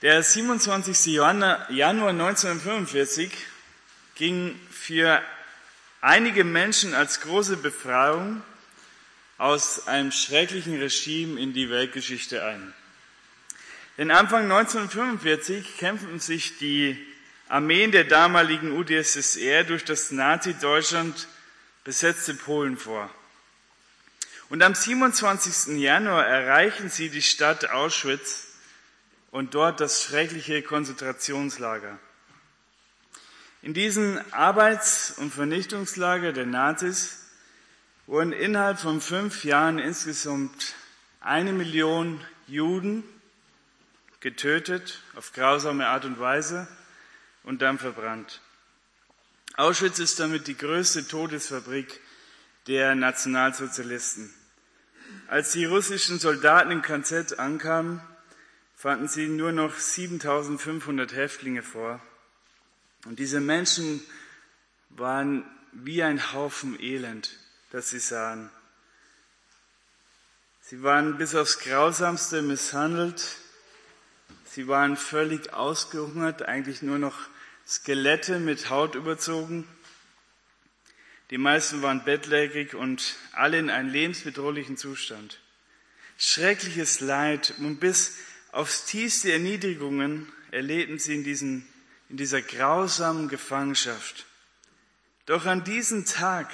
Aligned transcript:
Der 0.00 0.22
27. 0.22 1.06
Januar 1.06 1.66
1945 1.70 3.32
ging 4.14 4.56
für 4.70 5.20
einige 6.00 6.44
Menschen 6.44 6.94
als 6.94 7.20
große 7.20 7.56
Befreiung 7.56 8.40
aus 9.38 9.88
einem 9.88 10.12
schrecklichen 10.12 10.78
Regime 10.78 11.40
in 11.40 11.52
die 11.52 11.68
Weltgeschichte 11.68 12.44
ein. 12.44 12.72
Denn 13.96 14.12
Anfang 14.12 14.44
1945 14.44 15.78
kämpften 15.78 16.20
sich 16.20 16.58
die 16.58 16.96
Armeen 17.48 17.90
der 17.90 18.04
damaligen 18.04 18.78
UdSSR 18.78 19.64
durch 19.64 19.84
das 19.84 20.12
Nazi-Deutschland 20.12 21.26
besetzte 21.82 22.34
Polen 22.34 22.76
vor. 22.76 23.10
Und 24.48 24.62
am 24.62 24.76
27. 24.76 25.76
Januar 25.80 26.24
erreichen 26.24 26.88
sie 26.88 27.08
die 27.08 27.20
Stadt 27.20 27.70
Auschwitz 27.70 28.47
und 29.30 29.54
dort 29.54 29.80
das 29.80 30.02
schreckliche 30.02 30.62
Konzentrationslager. 30.62 31.98
In 33.62 33.74
diesen 33.74 34.18
Arbeits- 34.32 35.12
und 35.18 35.32
Vernichtungslager 35.32 36.32
der 36.32 36.46
Nazis 36.46 37.26
wurden 38.06 38.32
innerhalb 38.32 38.78
von 38.78 39.00
fünf 39.00 39.44
Jahren 39.44 39.78
insgesamt 39.78 40.74
eine 41.20 41.52
Million 41.52 42.20
Juden 42.46 43.04
getötet 44.20 45.02
auf 45.14 45.32
grausame 45.32 45.86
Art 45.88 46.04
und 46.04 46.18
Weise 46.18 46.66
und 47.42 47.60
dann 47.60 47.78
verbrannt. 47.78 48.40
Auschwitz 49.56 49.98
ist 49.98 50.20
damit 50.20 50.46
die 50.46 50.56
größte 50.56 51.06
Todesfabrik 51.06 52.00
der 52.68 52.94
Nationalsozialisten. 52.94 54.32
Als 55.26 55.52
die 55.52 55.64
russischen 55.64 56.18
Soldaten 56.18 56.70
im 56.70 56.82
KZ 56.82 57.38
ankamen, 57.38 58.00
fanden 58.78 59.08
sie 59.08 59.26
nur 59.26 59.50
noch 59.50 59.76
7500 59.76 61.12
Häftlinge 61.12 61.64
vor. 61.64 62.00
Und 63.06 63.18
diese 63.18 63.40
Menschen 63.40 64.00
waren 64.90 65.44
wie 65.72 66.04
ein 66.04 66.32
Haufen 66.32 66.80
Elend, 66.80 67.36
das 67.72 67.90
sie 67.90 67.98
sahen. 67.98 68.50
Sie 70.60 70.84
waren 70.84 71.18
bis 71.18 71.34
aufs 71.34 71.58
Grausamste 71.58 72.40
misshandelt. 72.40 73.38
Sie 74.44 74.68
waren 74.68 74.96
völlig 74.96 75.52
ausgehungert, 75.52 76.42
eigentlich 76.42 76.80
nur 76.80 76.98
noch 76.98 77.18
Skelette 77.66 78.38
mit 78.38 78.70
Haut 78.70 78.94
überzogen. 78.94 79.66
Die 81.30 81.38
meisten 81.38 81.82
waren 81.82 82.04
bettlägerig 82.04 82.74
und 82.74 83.16
alle 83.32 83.58
in 83.58 83.70
einem 83.70 83.90
lebensbedrohlichen 83.90 84.76
Zustand. 84.76 85.40
Schreckliches 86.16 87.00
Leid 87.00 87.54
und 87.58 87.80
bis 87.80 88.16
Aufs 88.52 88.86
tiefste 88.86 89.32
Erniedrigungen 89.32 90.32
erlebten 90.50 90.98
sie 90.98 91.14
in, 91.16 91.24
diesen, 91.24 91.66
in 92.08 92.16
dieser 92.16 92.40
grausamen 92.40 93.28
Gefangenschaft. 93.28 94.26
Doch 95.26 95.44
an 95.44 95.64
diesem 95.64 96.06
Tag 96.06 96.50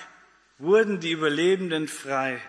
wurden 0.59 1.01
die 1.01 1.13
Überlebenden 1.13 1.87
frei. 1.87 2.41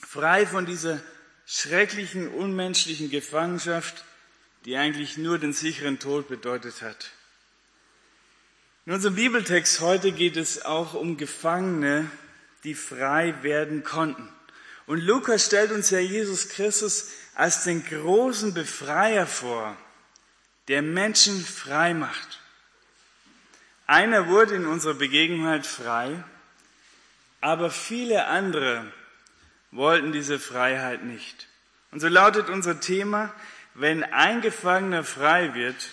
Frei 0.00 0.46
von 0.46 0.66
dieser 0.66 1.02
schrecklichen, 1.46 2.28
unmenschlichen 2.28 3.10
Gefangenschaft, 3.10 4.04
die 4.64 4.76
eigentlich 4.76 5.16
nur 5.16 5.38
den 5.38 5.52
sicheren 5.52 5.98
Tod 5.98 6.28
bedeutet 6.28 6.82
hat. 6.82 7.12
In 8.84 8.92
unserem 8.92 9.16
Bibeltext 9.16 9.80
heute 9.80 10.12
geht 10.12 10.36
es 10.36 10.64
auch 10.64 10.94
um 10.94 11.16
Gefangene, 11.16 12.08
die 12.62 12.74
frei 12.74 13.42
werden 13.42 13.82
konnten. 13.82 14.28
Und 14.86 15.00
Lukas 15.00 15.46
stellt 15.46 15.72
uns 15.72 15.90
ja 15.90 15.98
Jesus 15.98 16.48
Christus 16.48 17.10
als 17.34 17.64
den 17.64 17.84
großen 17.84 18.54
Befreier 18.54 19.26
vor, 19.26 19.76
der 20.68 20.82
Menschen 20.82 21.44
frei 21.44 21.92
macht. 21.92 22.40
Einer 23.86 24.28
wurde 24.28 24.54
in 24.54 24.66
unserer 24.66 24.94
Begegnung 24.94 25.62
frei, 25.62 26.22
aber 27.40 27.70
viele 27.70 28.26
andere 28.26 28.84
wollten 29.70 30.12
diese 30.12 30.38
Freiheit 30.38 31.04
nicht. 31.04 31.48
Und 31.92 32.00
so 32.00 32.08
lautet 32.08 32.48
unser 32.48 32.80
Thema, 32.80 33.32
wenn 33.74 34.02
ein 34.02 34.40
Gefangener 34.40 35.04
frei 35.04 35.54
wird 35.54 35.88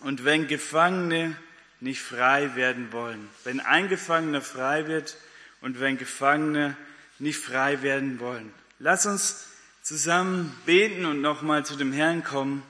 und 0.00 0.24
wenn 0.24 0.46
Gefangene 0.46 1.36
nicht 1.80 2.00
frei 2.00 2.54
werden 2.54 2.92
wollen. 2.92 3.28
Wenn 3.42 3.60
ein 3.60 3.88
Gefangener 3.88 4.42
frei 4.42 4.86
wird 4.86 5.16
und 5.60 5.80
wenn 5.80 5.98
Gefangene 5.98 6.76
nicht 7.24 7.38
frei 7.38 7.82
werden 7.82 8.20
wollen. 8.20 8.52
Lass 8.78 9.06
uns 9.06 9.46
zusammen 9.82 10.56
beten 10.66 11.04
und 11.06 11.20
nochmal 11.20 11.66
zu 11.66 11.74
dem 11.74 11.92
Herrn 11.92 12.22
kommen, 12.22 12.62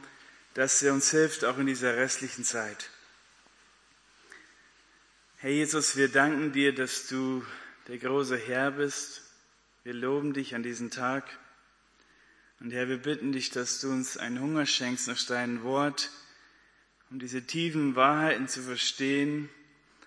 dass 0.54 0.82
er 0.82 0.94
uns 0.94 1.10
hilft, 1.10 1.44
auch 1.44 1.59
in 1.59 1.66
dieser 1.66 1.97
restlichen 1.97 2.44
Zeit. 2.44 2.88
Herr 5.38 5.50
Jesus, 5.50 5.97
wir 5.97 6.09
danken 6.09 6.53
dir, 6.53 6.75
dass 6.75 7.09
du 7.09 7.44
der 7.88 7.98
große 7.98 8.38
Herr 8.38 8.70
bist. 8.70 9.22
Wir 9.82 9.93
loben 9.93 10.32
dich 10.32 10.54
an 10.54 10.62
diesem 10.62 10.91
Tag. 10.91 11.25
Und 12.60 12.72
Herr, 12.72 12.88
wir 12.88 12.98
bitten 12.98 13.32
dich, 13.32 13.50
dass 13.50 13.81
du 13.81 13.91
uns 13.91 14.16
einen 14.16 14.41
Hunger 14.41 14.64
schenkst 14.64 15.09
nach 15.09 15.22
deinem 15.26 15.64
Wort, 15.64 16.10
um 17.10 17.19
diese 17.19 17.43
tiefen 17.43 17.97
Wahrheiten 17.97 18.48
zu 18.48 18.62
verstehen. 18.62 19.50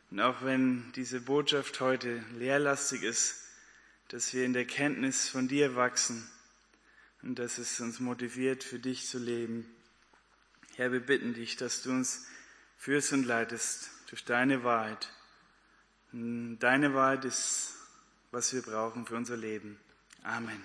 Und 0.09 0.21
auch 0.21 0.43
wenn 0.43 0.91
diese 0.95 1.19
Botschaft 1.19 1.81
heute 1.81 2.23
leerlastig 2.39 3.03
ist, 3.03 3.46
dass 4.09 4.33
wir 4.33 4.45
in 4.45 4.53
der 4.53 4.65
Kenntnis 4.65 5.27
von 5.29 5.47
dir 5.47 5.75
wachsen 5.75 6.29
und 7.21 7.39
dass 7.39 7.57
es 7.57 7.79
uns 7.79 7.99
motiviert, 7.99 8.63
für 8.63 8.79
dich 8.79 9.07
zu 9.07 9.19
leben. 9.19 9.69
Herr, 10.75 10.91
wir 10.91 10.99
bitten 10.99 11.33
dich, 11.33 11.55
dass 11.57 11.81
du 11.81 11.91
uns 11.91 12.25
führst 12.77 13.11
und 13.13 13.25
leitest 13.25 13.89
durch 14.09 14.23
deine 14.23 14.63
Wahrheit. 14.63 15.09
Deine 16.11 16.93
Wahrheit 16.93 17.25
ist, 17.25 17.73
was 18.31 18.53
wir 18.53 18.61
brauchen 18.61 19.05
für 19.05 19.15
unser 19.15 19.35
Leben. 19.35 19.77
Amen. 20.23 20.61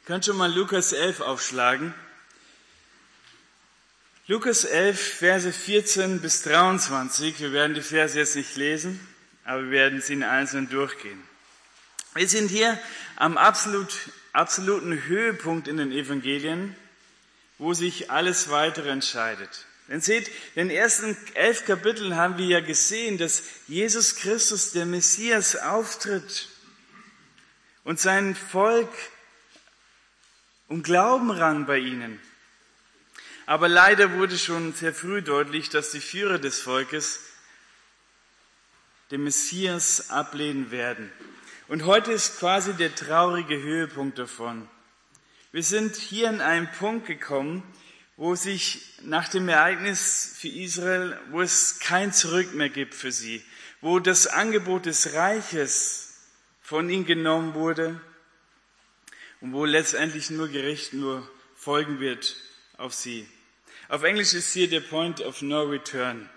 Ihr 0.00 0.06
könnt 0.06 0.24
schon 0.24 0.36
mal 0.36 0.52
Lukas 0.52 0.92
11 0.92 1.20
aufschlagen. 1.20 1.94
Lukas 4.26 4.64
11, 4.64 5.00
Verse 5.00 5.52
14 5.52 6.20
bis 6.20 6.42
23. 6.42 7.40
Wir 7.40 7.52
werden 7.52 7.74
die 7.74 7.82
Verse 7.82 8.18
jetzt 8.18 8.36
nicht 8.36 8.56
lesen, 8.56 9.00
aber 9.44 9.64
wir 9.64 9.70
werden 9.70 10.00
sie 10.00 10.14
in 10.14 10.22
einzeln 10.22 10.68
durchgehen. 10.68 11.22
Wir 12.18 12.28
sind 12.28 12.48
hier 12.50 12.76
am 13.14 13.38
absolut, 13.38 13.94
absoluten 14.32 15.04
Höhepunkt 15.04 15.68
in 15.68 15.76
den 15.76 15.92
Evangelien, 15.92 16.74
wo 17.58 17.74
sich 17.74 18.10
alles 18.10 18.50
weitere 18.50 18.90
entscheidet. 18.90 19.66
Denn 19.86 20.00
seht, 20.00 20.26
in 20.56 20.66
den 20.66 20.70
ersten 20.70 21.16
elf 21.34 21.64
Kapiteln 21.64 22.16
haben 22.16 22.36
wir 22.36 22.46
ja 22.46 22.58
gesehen, 22.58 23.18
dass 23.18 23.44
Jesus 23.68 24.16
Christus, 24.16 24.72
der 24.72 24.84
Messias, 24.84 25.54
auftritt 25.54 26.48
und 27.84 28.00
sein 28.00 28.34
Volk 28.34 28.90
um 30.66 30.82
Glauben 30.82 31.30
rang 31.30 31.66
bei 31.66 31.78
ihnen. 31.78 32.20
Aber 33.46 33.68
leider 33.68 34.14
wurde 34.14 34.36
schon 34.36 34.74
sehr 34.74 34.92
früh 34.92 35.22
deutlich, 35.22 35.68
dass 35.70 35.92
die 35.92 36.00
Führer 36.00 36.40
des 36.40 36.60
Volkes 36.62 37.20
den 39.12 39.22
Messias 39.22 40.10
ablehnen 40.10 40.72
werden. 40.72 41.12
Und 41.68 41.84
heute 41.84 42.12
ist 42.12 42.38
quasi 42.38 42.72
der 42.72 42.94
traurige 42.94 43.60
Höhepunkt 43.60 44.18
davon. 44.18 44.66
Wir 45.52 45.62
sind 45.62 45.96
hier 45.96 46.30
an 46.30 46.40
einem 46.40 46.66
Punkt 46.72 47.06
gekommen, 47.06 47.62
wo 48.16 48.34
sich 48.34 48.94
nach 49.02 49.28
dem 49.28 49.50
Ereignis 49.50 50.34
für 50.38 50.48
Israel, 50.48 51.20
wo 51.30 51.42
es 51.42 51.78
kein 51.78 52.10
Zurück 52.14 52.54
mehr 52.54 52.70
gibt 52.70 52.94
für 52.94 53.12
sie, 53.12 53.44
wo 53.82 53.98
das 53.98 54.26
Angebot 54.26 54.86
des 54.86 55.12
Reiches 55.12 56.16
von 56.62 56.88
ihnen 56.88 57.04
genommen 57.04 57.52
wurde 57.52 58.00
und 59.42 59.52
wo 59.52 59.66
letztendlich 59.66 60.30
nur 60.30 60.48
Gericht 60.48 60.94
nur 60.94 61.30
folgen 61.54 62.00
wird 62.00 62.34
auf 62.78 62.94
sie. 62.94 63.28
Auf 63.90 64.04
Englisch 64.04 64.32
ist 64.32 64.54
hier 64.54 64.70
der 64.70 64.80
Point 64.80 65.20
of 65.20 65.42
No 65.42 65.64
Return. 65.64 66.30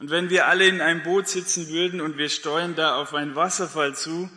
Und 0.00 0.10
wenn 0.10 0.28
wir 0.28 0.48
alle 0.48 0.66
in 0.66 0.80
einem 0.80 1.04
Boot 1.04 1.28
sitzen 1.28 1.68
würden 1.68 2.00
und 2.00 2.18
wir 2.18 2.28
steuern 2.28 2.74
da 2.74 2.96
auf 2.96 3.14
einen 3.14 3.36
Wasserfall 3.36 3.94
zu, 3.94 4.28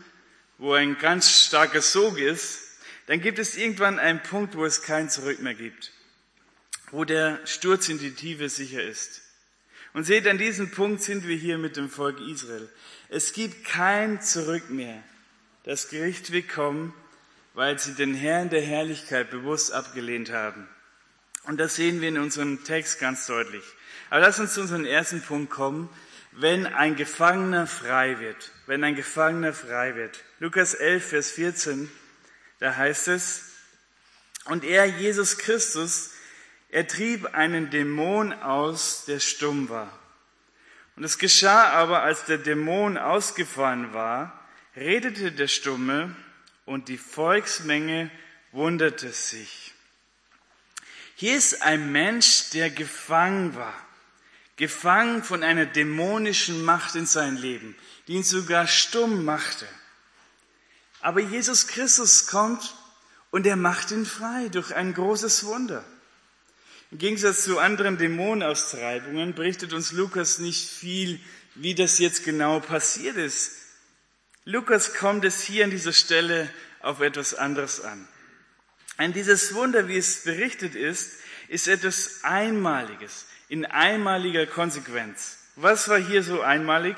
wo 0.59 0.73
ein 0.73 0.97
ganz 0.97 1.45
starker 1.45 1.81
Sog 1.81 2.19
ist, 2.19 2.59
dann 3.07 3.21
gibt 3.21 3.39
es 3.39 3.57
irgendwann 3.57 3.97
einen 3.97 4.21
Punkt, 4.21 4.56
wo 4.56 4.65
es 4.65 4.83
kein 4.83 5.09
Zurück 5.09 5.41
mehr 5.41 5.56
gibt, 5.56 5.91
wo 6.91 7.06
der 7.06 7.39
Sturz 7.45 7.89
in 7.89 7.97
die 7.97 8.13
Tiefe 8.13 8.50
sicher 8.50 8.83
ist. 8.83 9.21
Und 9.94 10.03
seht, 10.03 10.27
an 10.27 10.38
diesem 10.38 10.69
Punkt 10.69 11.01
sind 11.01 11.27
wir 11.27 11.35
hier 11.35 11.57
mit 11.57 11.75
dem 11.75 11.89
Volk 11.89 12.19
Israel. 12.19 12.69
Es 13.07 13.33
gibt 13.33 13.65
kein 13.65 14.21
Zurück 14.21 14.69
mehr. 14.69 15.01
Das 15.63 15.89
Gericht 15.89 16.31
wird 16.31 16.50
kommen, 16.50 16.94
weil 17.55 17.79
sie 17.79 17.95
den 17.95 18.13
Herrn 18.13 18.50
der 18.50 18.62
Herrlichkeit 18.62 19.31
bewusst 19.31 19.71
abgelehnt 19.71 20.31
haben. 20.31 20.67
Und 21.45 21.59
das 21.59 21.75
sehen 21.75 22.01
wir 22.01 22.09
in 22.09 22.19
unserem 22.19 22.63
Text 22.63 23.00
ganz 23.00 23.25
deutlich. 23.25 23.63
Aber 24.12 24.19
lass 24.19 24.39
uns 24.39 24.53
zu 24.53 24.62
unserem 24.62 24.85
ersten 24.85 25.21
Punkt 25.21 25.50
kommen, 25.50 25.89
wenn 26.41 26.65
ein 26.65 26.95
Gefangener 26.95 27.68
frei 27.68 28.19
wird. 28.19 28.51
Wenn 28.65 28.83
ein 28.83 28.95
Gefangener 28.95 29.53
frei 29.53 29.95
wird. 29.95 30.24
Lukas 30.39 30.74
11, 30.74 31.09
Vers 31.09 31.31
14, 31.31 31.91
da 32.59 32.75
heißt 32.75 33.09
es, 33.09 33.44
und 34.45 34.63
er, 34.63 34.86
Jesus 34.86 35.38
Christus, 35.38 36.12
Er 36.71 36.88
trieb 36.88 37.33
einen 37.33 37.71
Dämon 37.71 38.31
aus, 38.31 39.06
der 39.06 39.19
stumm 39.19 39.69
war. 39.69 39.91
Und 40.95 41.03
es 41.03 41.18
geschah 41.18 41.69
aber, 41.71 42.03
als 42.03 42.25
der 42.25 42.38
Dämon 42.38 42.97
ausgefahren 42.97 43.94
war, 43.94 44.47
redete 44.75 45.31
der 45.31 45.47
Stumme 45.47 46.15
und 46.65 46.88
die 46.88 47.00
Volksmenge 47.00 48.12
wunderte 48.51 49.12
sich. 49.12 49.74
Hier 51.15 51.36
ist 51.36 51.63
ein 51.63 51.91
Mensch, 51.91 52.51
der 52.51 52.69
gefangen 52.69 53.56
war, 53.56 53.74
gefangen 54.59 55.23
von 55.23 55.41
einer 55.41 55.65
dämonischen 55.65 56.63
Macht 56.65 56.95
in 56.95 57.06
sein 57.06 57.38
Leben, 57.38 57.75
die 58.07 58.13
ihn 58.13 58.23
sogar 58.23 58.67
stumm 58.67 59.23
machte. 59.23 59.65
Aber 61.00 61.21
Jesus 61.21 61.67
Christus 61.67 62.27
kommt 62.27 62.75
und 63.31 63.47
er 63.47 63.56
macht 63.56 63.91
ihn 63.91 64.06
frei 64.06 64.50
durch 64.50 64.75
ein 64.75 64.94
großes 64.94 65.45
Wunder. 65.45 65.85
Im 66.91 66.97
Gegensatz 66.97 67.45
zu 67.45 67.57
anderen 67.57 67.97
Dämonenaustreibungen 67.97 69.33
berichtet 69.33 69.71
uns 69.71 69.94
Lukas 69.94 70.39
nicht 70.39 70.69
viel, 70.69 71.21
wie 71.55 71.73
das 71.73 71.97
jetzt 71.97 72.25
genau 72.25 72.59
passiert 72.59 73.15
ist. 73.15 73.53
Lukas 74.44 74.94
kommt 74.94 75.23
es 75.23 75.41
hier 75.41 75.63
an 75.63 75.71
dieser 75.71 75.94
Stelle 75.94 76.50
auf 76.81 77.00
etwas 77.00 77.33
anderes 77.33 77.79
an. 77.79 78.05
Ein 78.97 79.13
dieses 79.13 79.53
Wunder, 79.53 79.88
wie 79.88 79.97
es 79.97 80.23
berichtet 80.23 80.75
ist, 80.75 81.12
ist 81.47 81.69
etwas 81.69 82.23
Einmaliges, 82.23 83.25
in 83.50 83.66
einmaliger 83.66 84.46
Konsequenz. 84.46 85.40
Was 85.56 85.90
war 85.90 85.98
hier 85.98 86.24
so 86.24 86.42
einmalig? 86.42 86.96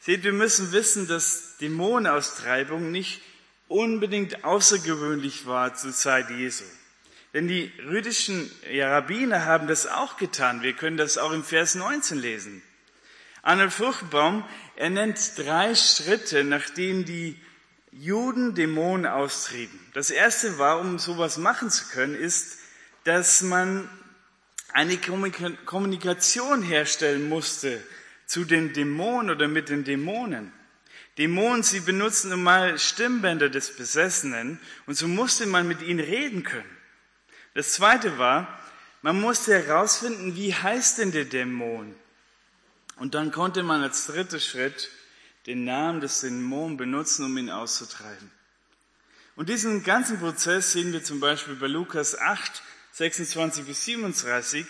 Seht, 0.00 0.24
wir 0.24 0.32
müssen 0.32 0.72
wissen, 0.72 1.08
dass 1.08 1.56
Dämonenaustreibung 1.58 2.90
nicht 2.90 3.22
unbedingt 3.68 4.44
außergewöhnlich 4.44 5.46
war 5.46 5.74
zur 5.74 5.92
Zeit 5.92 6.30
Jesu. 6.30 6.64
Denn 7.34 7.46
die 7.46 7.72
jüdischen 7.78 8.50
Rabbiner 8.66 9.44
haben 9.44 9.68
das 9.68 9.86
auch 9.86 10.16
getan. 10.16 10.62
Wir 10.62 10.72
können 10.72 10.96
das 10.96 11.18
auch 11.18 11.32
im 11.32 11.44
Vers 11.44 11.74
19 11.74 12.18
lesen. 12.18 12.62
Arnold 13.42 13.72
Fruchtbaum, 13.72 14.44
er 14.76 14.90
nennt 14.90 15.38
drei 15.38 15.74
Schritte, 15.74 16.42
nach 16.44 16.68
denen 16.70 17.04
die 17.04 17.38
Juden 17.92 18.54
Dämonen 18.54 19.06
austrieben. 19.06 19.78
Das 19.94 20.10
erste 20.10 20.58
war, 20.58 20.80
um 20.80 20.98
sowas 20.98 21.38
machen 21.38 21.70
zu 21.70 21.88
können, 21.88 22.14
ist, 22.14 22.58
dass 23.04 23.42
man 23.42 23.88
eine 24.72 24.98
Kommunikation 24.98 26.62
herstellen 26.62 27.28
musste 27.28 27.82
zu 28.26 28.44
den 28.44 28.72
Dämonen 28.72 29.30
oder 29.30 29.48
mit 29.48 29.68
den 29.68 29.84
Dämonen. 29.84 30.52
Dämonen, 31.16 31.62
sie 31.62 31.80
benutzen 31.80 32.30
nun 32.30 32.42
mal 32.42 32.78
Stimmbänder 32.78 33.48
des 33.48 33.74
Besessenen 33.76 34.60
und 34.86 34.94
so 34.94 35.08
musste 35.08 35.46
man 35.46 35.66
mit 35.66 35.82
ihnen 35.82 36.00
reden 36.00 36.44
können. 36.44 36.76
Das 37.54 37.72
zweite 37.72 38.18
war, 38.18 38.60
man 39.02 39.20
musste 39.20 39.54
herausfinden, 39.54 40.36
wie 40.36 40.54
heißt 40.54 40.98
denn 40.98 41.12
der 41.12 41.24
Dämon? 41.24 41.94
Und 42.96 43.14
dann 43.14 43.32
konnte 43.32 43.62
man 43.62 43.82
als 43.82 44.06
dritter 44.06 44.40
Schritt 44.40 44.90
den 45.46 45.64
Namen 45.64 46.00
des 46.00 46.20
Dämonen 46.20 46.76
benutzen, 46.76 47.24
um 47.24 47.36
ihn 47.38 47.50
auszutreiben. 47.50 48.30
Und 49.34 49.48
diesen 49.48 49.84
ganzen 49.84 50.18
Prozess 50.18 50.72
sehen 50.72 50.92
wir 50.92 51.02
zum 51.02 51.20
Beispiel 51.20 51.54
bei 51.54 51.68
Lukas 51.68 52.18
8, 52.18 52.62
26 52.92 53.64
bis 53.64 53.84
37, 53.84 54.66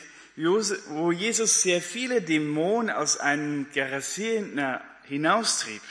wo 0.89 1.11
Jesus 1.11 1.63
sehr 1.63 1.83
viele 1.83 2.23
Dämonen 2.23 2.91
aus 2.91 3.17
einem 3.17 3.67
Gerasener 3.73 4.83
hinaustrieb. 5.05 5.83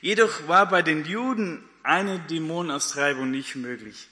Jedoch 0.00 0.48
war 0.48 0.68
bei 0.68 0.82
den 0.82 1.04
Juden 1.04 1.62
eine 1.82 2.18
Dämonenaustreibung 2.18 3.30
nicht 3.30 3.56
möglich. 3.56 4.08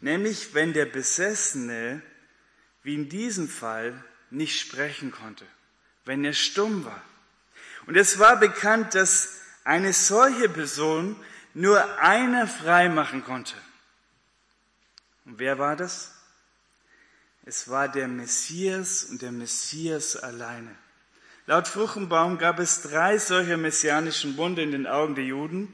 Nämlich 0.00 0.54
wenn 0.54 0.72
der 0.72 0.86
Besessene, 0.86 2.02
wie 2.82 2.94
in 2.94 3.08
diesem 3.08 3.48
Fall, 3.48 4.04
nicht 4.30 4.60
sprechen 4.60 5.10
konnte, 5.10 5.44
wenn 6.04 6.24
er 6.24 6.34
stumm 6.34 6.84
war. 6.84 7.02
Und 7.86 7.96
es 7.96 8.18
war 8.18 8.38
bekannt, 8.38 8.94
dass 8.94 9.40
eine 9.64 9.92
solche 9.92 10.48
Person 10.48 11.16
nur 11.54 11.98
einer 12.00 12.46
frei 12.46 12.88
machen 12.88 13.24
konnte. 13.24 13.54
Und 15.28 15.38
wer 15.38 15.58
war 15.58 15.76
das? 15.76 16.10
Es 17.44 17.68
war 17.68 17.86
der 17.86 18.08
Messias 18.08 19.04
und 19.04 19.20
der 19.20 19.30
Messias 19.30 20.16
alleine. 20.16 20.74
Laut 21.44 21.68
Fruchenbaum 21.68 22.38
gab 22.38 22.58
es 22.58 22.80
drei 22.80 23.18
solcher 23.18 23.58
messianischen 23.58 24.38
Wunder 24.38 24.62
in 24.62 24.72
den 24.72 24.86
Augen 24.86 25.14
der 25.14 25.24
Juden. 25.24 25.72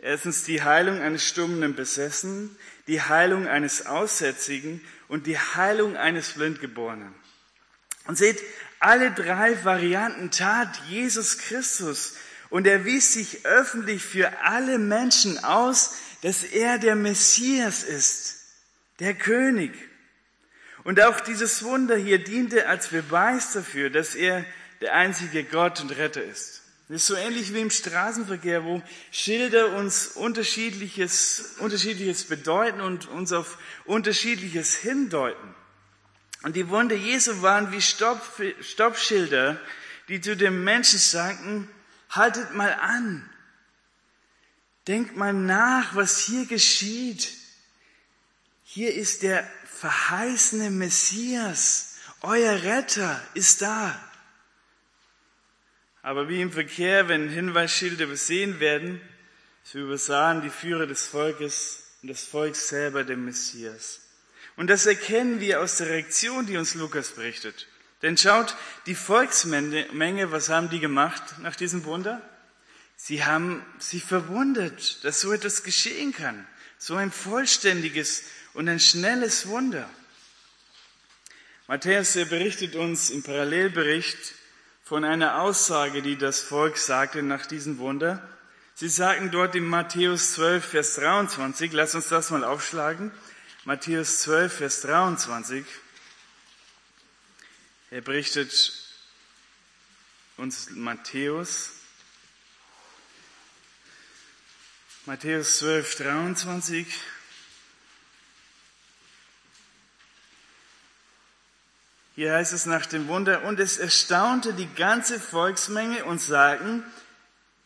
Erstens 0.00 0.44
die 0.44 0.62
Heilung 0.62 1.02
eines 1.02 1.22
Stummen 1.22 1.74
Besessenen, 1.74 2.56
die 2.86 3.02
Heilung 3.02 3.46
eines 3.46 3.84
Aussätzigen 3.84 4.80
und 5.08 5.26
die 5.26 5.38
Heilung 5.38 5.98
eines 5.98 6.32
Blindgeborenen. 6.32 7.14
Und 8.06 8.16
seht, 8.16 8.40
alle 8.80 9.10
drei 9.10 9.62
Varianten 9.66 10.30
tat 10.30 10.80
Jesus 10.88 11.36
Christus 11.36 12.14
und 12.48 12.66
er 12.66 12.86
wies 12.86 13.12
sich 13.12 13.44
öffentlich 13.44 14.02
für 14.02 14.30
alle 14.44 14.78
Menschen 14.78 15.44
aus, 15.44 15.94
dass 16.22 16.42
er 16.42 16.78
der 16.78 16.96
Messias 16.96 17.82
ist, 17.82 18.37
der 18.98 19.14
König. 19.14 19.72
Und 20.84 21.00
auch 21.00 21.20
dieses 21.20 21.62
Wunder 21.62 21.96
hier 21.96 22.22
diente 22.22 22.66
als 22.66 22.88
Beweis 22.88 23.52
dafür, 23.52 23.90
dass 23.90 24.14
er 24.14 24.44
der 24.80 24.94
einzige 24.94 25.44
Gott 25.44 25.80
und 25.80 25.90
Retter 25.90 26.22
ist. 26.22 26.62
Das 26.88 27.02
ist 27.02 27.06
so 27.06 27.16
ähnlich 27.16 27.52
wie 27.52 27.60
im 27.60 27.70
Straßenverkehr, 27.70 28.64
wo 28.64 28.82
Schilder 29.10 29.74
uns 29.74 30.06
unterschiedliches, 30.06 31.56
unterschiedliches 31.58 32.24
bedeuten 32.24 32.80
und 32.80 33.06
uns 33.08 33.32
auf 33.32 33.58
unterschiedliches 33.84 34.74
hindeuten. 34.74 35.54
Und 36.44 36.56
die 36.56 36.68
Wunder 36.70 36.94
Jesu 36.96 37.42
waren 37.42 37.72
wie 37.72 37.82
Stopp, 37.82 38.22
Stoppschilder, 38.60 39.60
die 40.08 40.20
zu 40.22 40.34
dem 40.36 40.64
Menschen 40.64 40.98
sagten, 40.98 41.68
haltet 42.08 42.54
mal 42.54 42.72
an, 42.72 43.28
denkt 44.86 45.14
mal 45.16 45.34
nach, 45.34 45.94
was 45.94 46.18
hier 46.18 46.46
geschieht. 46.46 47.37
Hier 48.70 48.92
ist 48.94 49.22
der 49.22 49.50
verheißene 49.64 50.70
Messias, 50.70 51.94
euer 52.20 52.64
Retter 52.64 53.18
ist 53.32 53.62
da. 53.62 53.98
Aber 56.02 56.28
wie 56.28 56.42
im 56.42 56.52
Verkehr, 56.52 57.08
wenn 57.08 57.30
Hinweisschilder 57.30 58.04
übersehen 58.04 58.60
werden, 58.60 59.00
so 59.64 59.78
übersahen 59.78 60.42
die 60.42 60.50
Führer 60.50 60.86
des 60.86 61.06
Volkes 61.06 61.82
und 62.02 62.10
das 62.10 62.24
Volk 62.24 62.56
selber 62.56 63.04
den 63.04 63.24
Messias. 63.24 64.02
Und 64.56 64.68
das 64.68 64.84
erkennen 64.84 65.40
wir 65.40 65.62
aus 65.62 65.78
der 65.78 65.88
Reaktion, 65.88 66.44
die 66.44 66.58
uns 66.58 66.74
Lukas 66.74 67.12
berichtet. 67.12 67.68
Denn 68.02 68.18
schaut, 68.18 68.54
die 68.84 68.94
Volksmenge, 68.94 70.30
was 70.30 70.50
haben 70.50 70.68
die 70.68 70.80
gemacht 70.80 71.38
nach 71.38 71.56
diesem 71.56 71.86
Wunder? 71.86 72.20
Sie 73.00 73.24
haben 73.24 73.64
sich 73.78 74.04
verwundert, 74.04 75.02
dass 75.04 75.20
so 75.20 75.32
etwas 75.32 75.62
geschehen 75.62 76.12
kann. 76.12 76.46
So 76.78 76.96
ein 76.96 77.12
vollständiges 77.12 78.24
und 78.54 78.68
ein 78.68 78.80
schnelles 78.80 79.46
Wunder. 79.46 79.88
Matthäus 81.68 82.14
berichtet 82.14 82.74
uns 82.74 83.10
im 83.10 83.22
Parallelbericht 83.22 84.34
von 84.82 85.04
einer 85.04 85.40
Aussage, 85.40 86.02
die 86.02 86.16
das 86.16 86.40
Volk 86.40 86.76
sagte 86.76 87.22
nach 87.22 87.46
diesem 87.46 87.78
Wunder. 87.78 88.26
Sie 88.74 88.88
sagten 88.88 89.30
dort 89.30 89.54
in 89.54 89.64
Matthäus 89.64 90.32
12, 90.32 90.64
Vers 90.64 90.94
23, 90.96 91.72
lass 91.72 91.94
uns 91.94 92.08
das 92.08 92.30
mal 92.30 92.42
aufschlagen. 92.42 93.12
Matthäus 93.64 94.22
12, 94.22 94.52
Vers 94.52 94.80
23. 94.82 95.64
Er 97.90 98.00
berichtet 98.00 98.72
uns 100.36 100.70
Matthäus. 100.70 101.77
Matthäus 105.08 105.60
12, 105.60 105.94
23. 105.96 106.86
Hier 112.14 112.34
heißt 112.34 112.52
es 112.52 112.66
nach 112.66 112.84
dem 112.84 113.08
Wunder, 113.08 113.44
und 113.44 113.58
es 113.58 113.78
erstaunte 113.78 114.52
die 114.52 114.68
ganze 114.74 115.18
Volksmenge 115.18 116.04
und 116.04 116.20
sagten, 116.20 116.84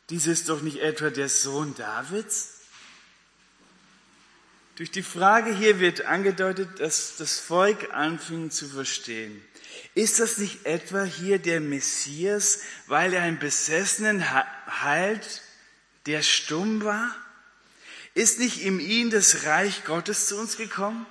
dies 0.09 0.29
ist 0.29 0.51
doch 0.51 0.63
nicht 0.63 0.83
etwa 0.83 1.11
der 1.11 1.29
Sohn 1.29 1.75
Davids? 1.75 2.61
Durch 4.77 4.93
die 4.93 5.03
Frage 5.03 5.53
hier 5.53 5.81
wird 5.81 6.03
angedeutet, 6.03 6.79
dass 6.79 7.17
das 7.17 7.41
Volk 7.41 7.93
anfing 7.93 8.53
zu 8.53 8.69
verstehen. 8.69 9.45
Ist 9.97 10.21
das 10.21 10.39
nicht 10.39 10.65
etwa 10.65 11.03
hier 11.03 11.41
der 11.41 11.61
Messias, 11.61 12.61
weil 12.87 13.13
er 13.13 13.23
einen 13.23 13.41
Besessenen 13.41 14.25
heilt, 14.85 15.43
der 16.07 16.23
stumm 16.23 16.85
war? 16.85 17.17
Ist 18.15 18.39
nicht 18.39 18.63
in 18.63 18.81
ihm 18.81 19.11
das 19.11 19.45
Reich 19.45 19.85
Gottes 19.85 20.27
zu 20.27 20.39
uns 20.39 20.57
gekommen? 20.57 21.07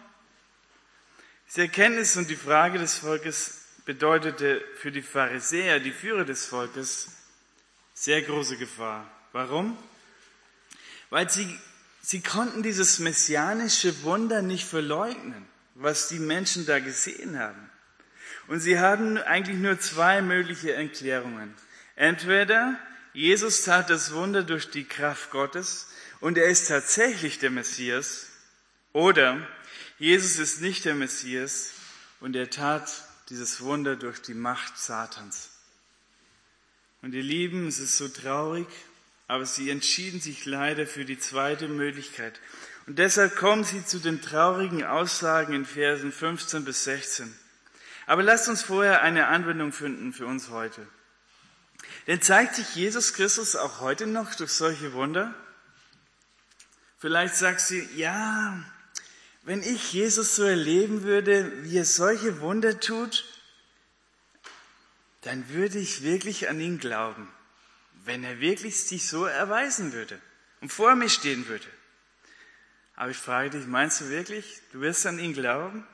Diese 1.47 1.61
Erkenntnis 1.61 2.15
und 2.15 2.29
die 2.29 2.35
Frage 2.35 2.77
des 2.79 2.95
Volkes 2.95 3.65
bedeutete 3.85 4.63
für 4.77 4.91
die 4.91 5.01
Pharisäer, 5.01 5.79
die 5.79 5.91
Führer 5.91 6.25
des 6.25 6.45
Volkes, 6.45 7.09
sehr 7.93 8.21
große 8.21 8.57
Gefahr. 8.57 9.09
Warum? 9.31 9.77
Weil 11.09 11.29
sie, 11.29 11.59
sie 12.01 12.21
konnten 12.21 12.63
dieses 12.63 12.99
messianische 12.99 14.03
Wunder 14.03 14.41
nicht 14.41 14.65
verleugnen. 14.65 15.45
was 15.75 16.07
die 16.07 16.19
Menschen 16.19 16.65
da 16.65 16.79
gesehen 16.79 17.39
haben. 17.39 17.69
Und 18.47 18.59
sie 18.59 18.79
haben 18.79 19.17
eigentlich 19.17 19.57
nur 19.57 19.79
zwei 19.79 20.21
mögliche 20.21 20.73
Erklärungen. 20.73 21.53
Entweder 21.95 22.77
Jesus 23.13 23.63
tat 23.63 23.89
das 23.89 24.13
Wunder 24.13 24.43
durch 24.43 24.69
die 24.69 24.85
Kraft 24.85 25.31
Gottes 25.31 25.87
und 26.21 26.37
er 26.37 26.45
ist 26.45 26.67
tatsächlich 26.67 27.39
der 27.39 27.51
Messias, 27.51 28.27
oder 28.93 29.45
Jesus 29.99 30.37
ist 30.37 30.61
nicht 30.61 30.85
der 30.85 30.95
Messias 30.95 31.71
und 32.19 32.35
er 32.35 32.49
tat 32.49 32.89
dieses 33.29 33.61
Wunder 33.61 33.95
durch 33.95 34.21
die 34.21 34.33
Macht 34.33 34.77
Satans. 34.77 35.49
Und 37.01 37.13
ihr 37.13 37.23
Lieben, 37.23 37.67
es 37.67 37.79
ist 37.79 37.97
so 37.97 38.07
traurig, 38.07 38.67
aber 39.27 39.45
sie 39.45 39.69
entschieden 39.69 40.19
sich 40.19 40.45
leider 40.45 40.85
für 40.85 41.05
die 41.05 41.17
zweite 41.17 41.67
Möglichkeit. 41.67 42.39
Und 42.85 42.99
deshalb 42.99 43.35
kommen 43.35 43.63
sie 43.63 43.85
zu 43.85 43.99
den 43.99 44.21
traurigen 44.21 44.83
Aussagen 44.83 45.53
in 45.53 45.65
Versen 45.65 46.11
15 46.11 46.65
bis 46.65 46.83
16. 46.83 47.33
Aber 48.07 48.23
lasst 48.23 48.49
uns 48.49 48.63
vorher 48.63 49.01
eine 49.01 49.27
Anwendung 49.27 49.71
finden 49.71 50.13
für 50.13 50.25
uns 50.25 50.49
heute. 50.49 50.85
Denn 52.07 52.21
zeigt 52.21 52.55
sich 52.55 52.75
Jesus 52.75 53.13
Christus 53.13 53.55
auch 53.55 53.79
heute 53.79 54.05
noch 54.05 54.35
durch 54.35 54.51
solche 54.51 54.93
Wunder? 54.93 55.33
Vielleicht 57.01 57.35
sagst 57.35 57.71
du, 57.71 57.81
ja, 57.95 58.63
wenn 59.41 59.63
ich 59.63 59.91
Jesus 59.91 60.35
so 60.35 60.43
erleben 60.43 61.01
würde, 61.01 61.51
wie 61.63 61.79
er 61.79 61.85
solche 61.85 62.41
Wunder 62.41 62.79
tut, 62.79 63.25
dann 65.21 65.49
würde 65.49 65.79
ich 65.79 66.03
wirklich 66.03 66.47
an 66.47 66.61
ihn 66.61 66.77
glauben, 66.77 67.27
wenn 68.05 68.23
er 68.23 68.39
wirklich 68.39 68.83
sich 68.83 69.07
so 69.07 69.25
erweisen 69.25 69.93
würde 69.93 70.21
und 70.61 70.71
vor 70.71 70.93
mir 70.93 71.09
stehen 71.09 71.47
würde. 71.47 71.65
Aber 72.95 73.09
ich 73.09 73.17
frage 73.17 73.49
dich, 73.49 73.65
meinst 73.65 74.01
du 74.01 74.09
wirklich, 74.09 74.61
du 74.71 74.81
wirst 74.81 75.03
an 75.07 75.17
ihn 75.17 75.33
glauben? 75.33 75.87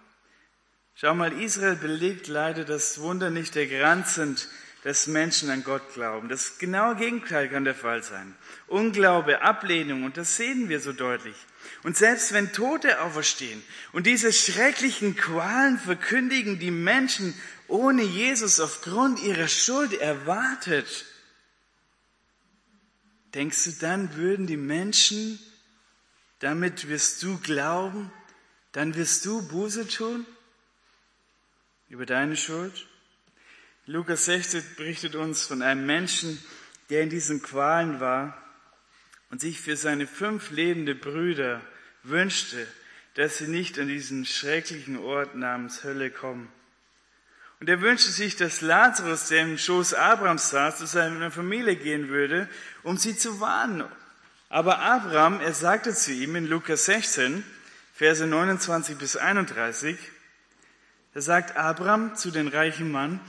Schau 0.96 1.16
mal, 1.16 1.32
Israel 1.42 1.78
belegt 1.78 2.28
leider 2.28 2.66
das 2.66 3.00
Wunder 3.00 3.30
nicht 3.30 3.56
der 3.56 3.68
Garant 3.68 4.10
sind, 4.10 4.50
dass 4.88 5.06
Menschen 5.06 5.50
an 5.50 5.66
Gott 5.66 5.94
glauben. 5.96 6.30
Das 6.30 6.60
genaue 6.60 6.96
Gegenteil 6.96 7.50
kann 7.50 7.66
der 7.66 7.76
Fall 7.76 8.04
sein. 8.04 8.34
Unglaube, 8.68 9.42
Ablehnung, 9.42 10.06
und 10.06 10.16
das 10.16 10.38
sehen 10.38 10.70
wir 10.70 10.80
so 10.80 10.94
deutlich. 10.94 11.36
Und 11.84 11.98
selbst 11.98 12.32
wenn 12.32 12.54
Tote 12.54 13.02
auferstehen 13.02 13.62
und 13.92 14.08
diese 14.08 14.32
schrecklichen 14.32 15.18
Qualen 15.18 15.78
verkündigen, 15.78 16.60
die 16.60 16.72
Menschen 16.72 17.34
ohne 17.68 18.02
Jesus 18.02 18.62
aufgrund 18.62 19.20
ihrer 19.20 19.50
Schuld 19.50 19.92
erwartet, 19.92 21.06
denkst 23.34 23.66
du 23.66 23.72
dann, 23.82 24.16
würden 24.16 24.48
die 24.48 24.56
Menschen, 24.56 25.38
damit 26.40 26.88
wirst 26.88 27.22
du 27.24 27.38
glauben, 27.40 28.10
dann 28.72 28.96
wirst 28.96 29.26
du 29.26 29.46
Buße 29.50 29.90
tun 29.90 30.26
über 31.90 32.06
deine 32.06 32.38
Schuld? 32.38 32.87
Lukas 33.90 34.26
16 34.26 34.76
berichtet 34.76 35.16
uns 35.16 35.48
von 35.48 35.62
einem 35.62 35.86
Menschen, 35.86 36.44
der 36.90 37.04
in 37.04 37.10
diesen 37.10 37.42
Qualen 37.42 38.02
war 38.02 38.38
und 39.32 39.40
sich 39.40 39.62
für 39.62 39.78
seine 39.78 40.08
fünf 40.08 40.52
lebende 40.52 40.94
Brüder 40.94 41.62
wünschte, 42.04 42.68
dass 43.14 43.38
sie 43.38 43.48
nicht 43.48 43.80
an 43.80 43.88
diesen 43.88 44.26
schrecklichen 44.26 44.98
Ort 44.98 45.36
namens 45.36 45.86
Hölle 45.86 46.12
kommen. 46.12 46.52
Und 47.62 47.70
er 47.70 47.80
wünschte 47.80 48.12
sich, 48.12 48.36
dass 48.36 48.60
Lazarus, 48.60 49.30
der 49.30 49.44
im 49.44 49.58
Schoß 49.58 49.94
Abrahams 49.94 50.50
saß, 50.50 50.80
zu 50.80 50.86
seiner 50.86 51.32
Familie 51.32 51.78
gehen 51.78 52.10
würde, 52.10 52.50
um 52.84 52.98
sie 52.98 53.16
zu 53.16 53.40
warnen. 53.40 53.86
Aber 54.50 54.80
Abraham, 54.80 55.40
er 55.40 55.54
sagte 55.54 55.94
zu 55.94 56.12
ihm 56.12 56.36
in 56.36 56.46
Lukas 56.46 56.84
16, 56.86 57.42
Verse 57.94 58.28
29 58.28 58.98
bis 58.98 59.16
31, 59.16 59.98
da 61.14 61.22
sagt 61.22 61.56
Abraham 61.56 62.18
zu 62.18 62.32
den 62.32 62.50
reichen 62.50 62.92
Mann, 62.92 63.22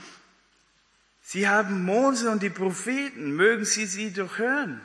Sie 1.31 1.47
haben 1.47 1.85
Mose 1.85 2.31
und 2.31 2.41
die 2.41 2.49
Propheten, 2.49 3.35
mögen 3.35 3.63
Sie 3.63 3.85
sie 3.85 4.11
doch 4.11 4.39
hören. 4.39 4.81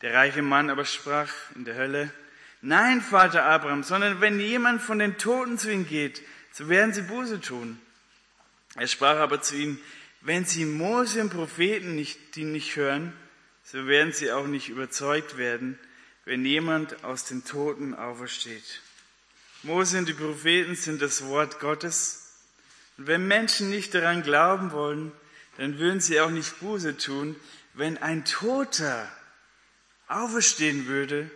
Der 0.00 0.14
reiche 0.14 0.40
Mann 0.40 0.70
aber 0.70 0.84
sprach 0.84 1.32
in 1.56 1.64
der 1.64 1.74
Hölle, 1.74 2.12
Nein, 2.62 3.00
Vater 3.00 3.42
Abraham, 3.42 3.82
sondern 3.82 4.20
wenn 4.20 4.38
jemand 4.38 4.82
von 4.82 5.00
den 5.00 5.18
Toten 5.18 5.58
zu 5.58 5.68
ihm 5.68 5.84
geht, 5.84 6.22
so 6.52 6.68
werden 6.68 6.94
sie 6.94 7.02
Buße 7.02 7.40
tun. 7.40 7.80
Er 8.76 8.86
sprach 8.86 9.16
aber 9.16 9.42
zu 9.42 9.56
ihm, 9.56 9.80
wenn 10.20 10.44
sie 10.44 10.64
Mose 10.64 11.22
und 11.22 11.30
Propheten 11.30 11.96
nicht, 11.96 12.36
die 12.36 12.44
nicht 12.44 12.76
hören, 12.76 13.12
so 13.64 13.88
werden 13.88 14.12
sie 14.12 14.30
auch 14.30 14.46
nicht 14.46 14.68
überzeugt 14.68 15.38
werden, 15.38 15.76
wenn 16.24 16.44
jemand 16.44 17.02
aus 17.02 17.24
den 17.24 17.44
Toten 17.44 17.94
aufersteht. 17.94 18.80
Mose 19.64 19.98
und 19.98 20.08
die 20.08 20.12
Propheten 20.12 20.76
sind 20.76 21.02
das 21.02 21.24
Wort 21.24 21.58
Gottes 21.58 22.25
und 22.96 23.06
wenn 23.06 23.26
Menschen 23.26 23.70
nicht 23.70 23.94
daran 23.94 24.22
glauben 24.22 24.72
wollen, 24.72 25.12
dann 25.58 25.78
würden 25.78 26.00
sie 26.00 26.20
auch 26.20 26.30
nicht 26.30 26.60
Buße 26.60 26.96
tun, 26.96 27.36
wenn 27.74 27.98
ein 27.98 28.24
Toter 28.24 29.10
auferstehen 30.08 30.86
würde 30.86 31.30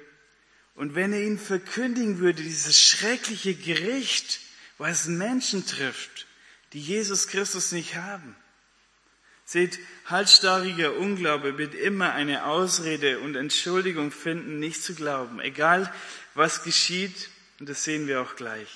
und 0.75 0.95
wenn 0.95 1.13
er 1.13 1.23
ihnen 1.23 1.39
verkündigen 1.39 2.19
würde, 2.19 2.43
dieses 2.43 2.81
schreckliche 2.81 3.55
Gericht, 3.55 4.41
was 4.79 5.07
Menschen 5.07 5.67
trifft, 5.67 6.27
die 6.73 6.81
Jesus 6.81 7.29
Christus 7.29 7.73
nicht 7.73 7.97
haben. 7.97 8.35
Seht, 9.45 9.79
halsstarriger 10.07 10.97
Unglaube 10.97 11.59
wird 11.59 11.75
immer 11.75 12.13
eine 12.13 12.47
Ausrede 12.47 13.19
und 13.19 13.35
Entschuldigung 13.35 14.13
finden, 14.13 14.61
nicht 14.61 14.83
zu 14.83 14.95
glauben, 14.95 15.41
egal 15.41 15.93
was 16.35 16.63
geschieht, 16.63 17.29
und 17.59 17.69
das 17.69 17.85
sehen 17.85 18.07
wir 18.07 18.23
auch 18.23 18.37
gleich. 18.37 18.69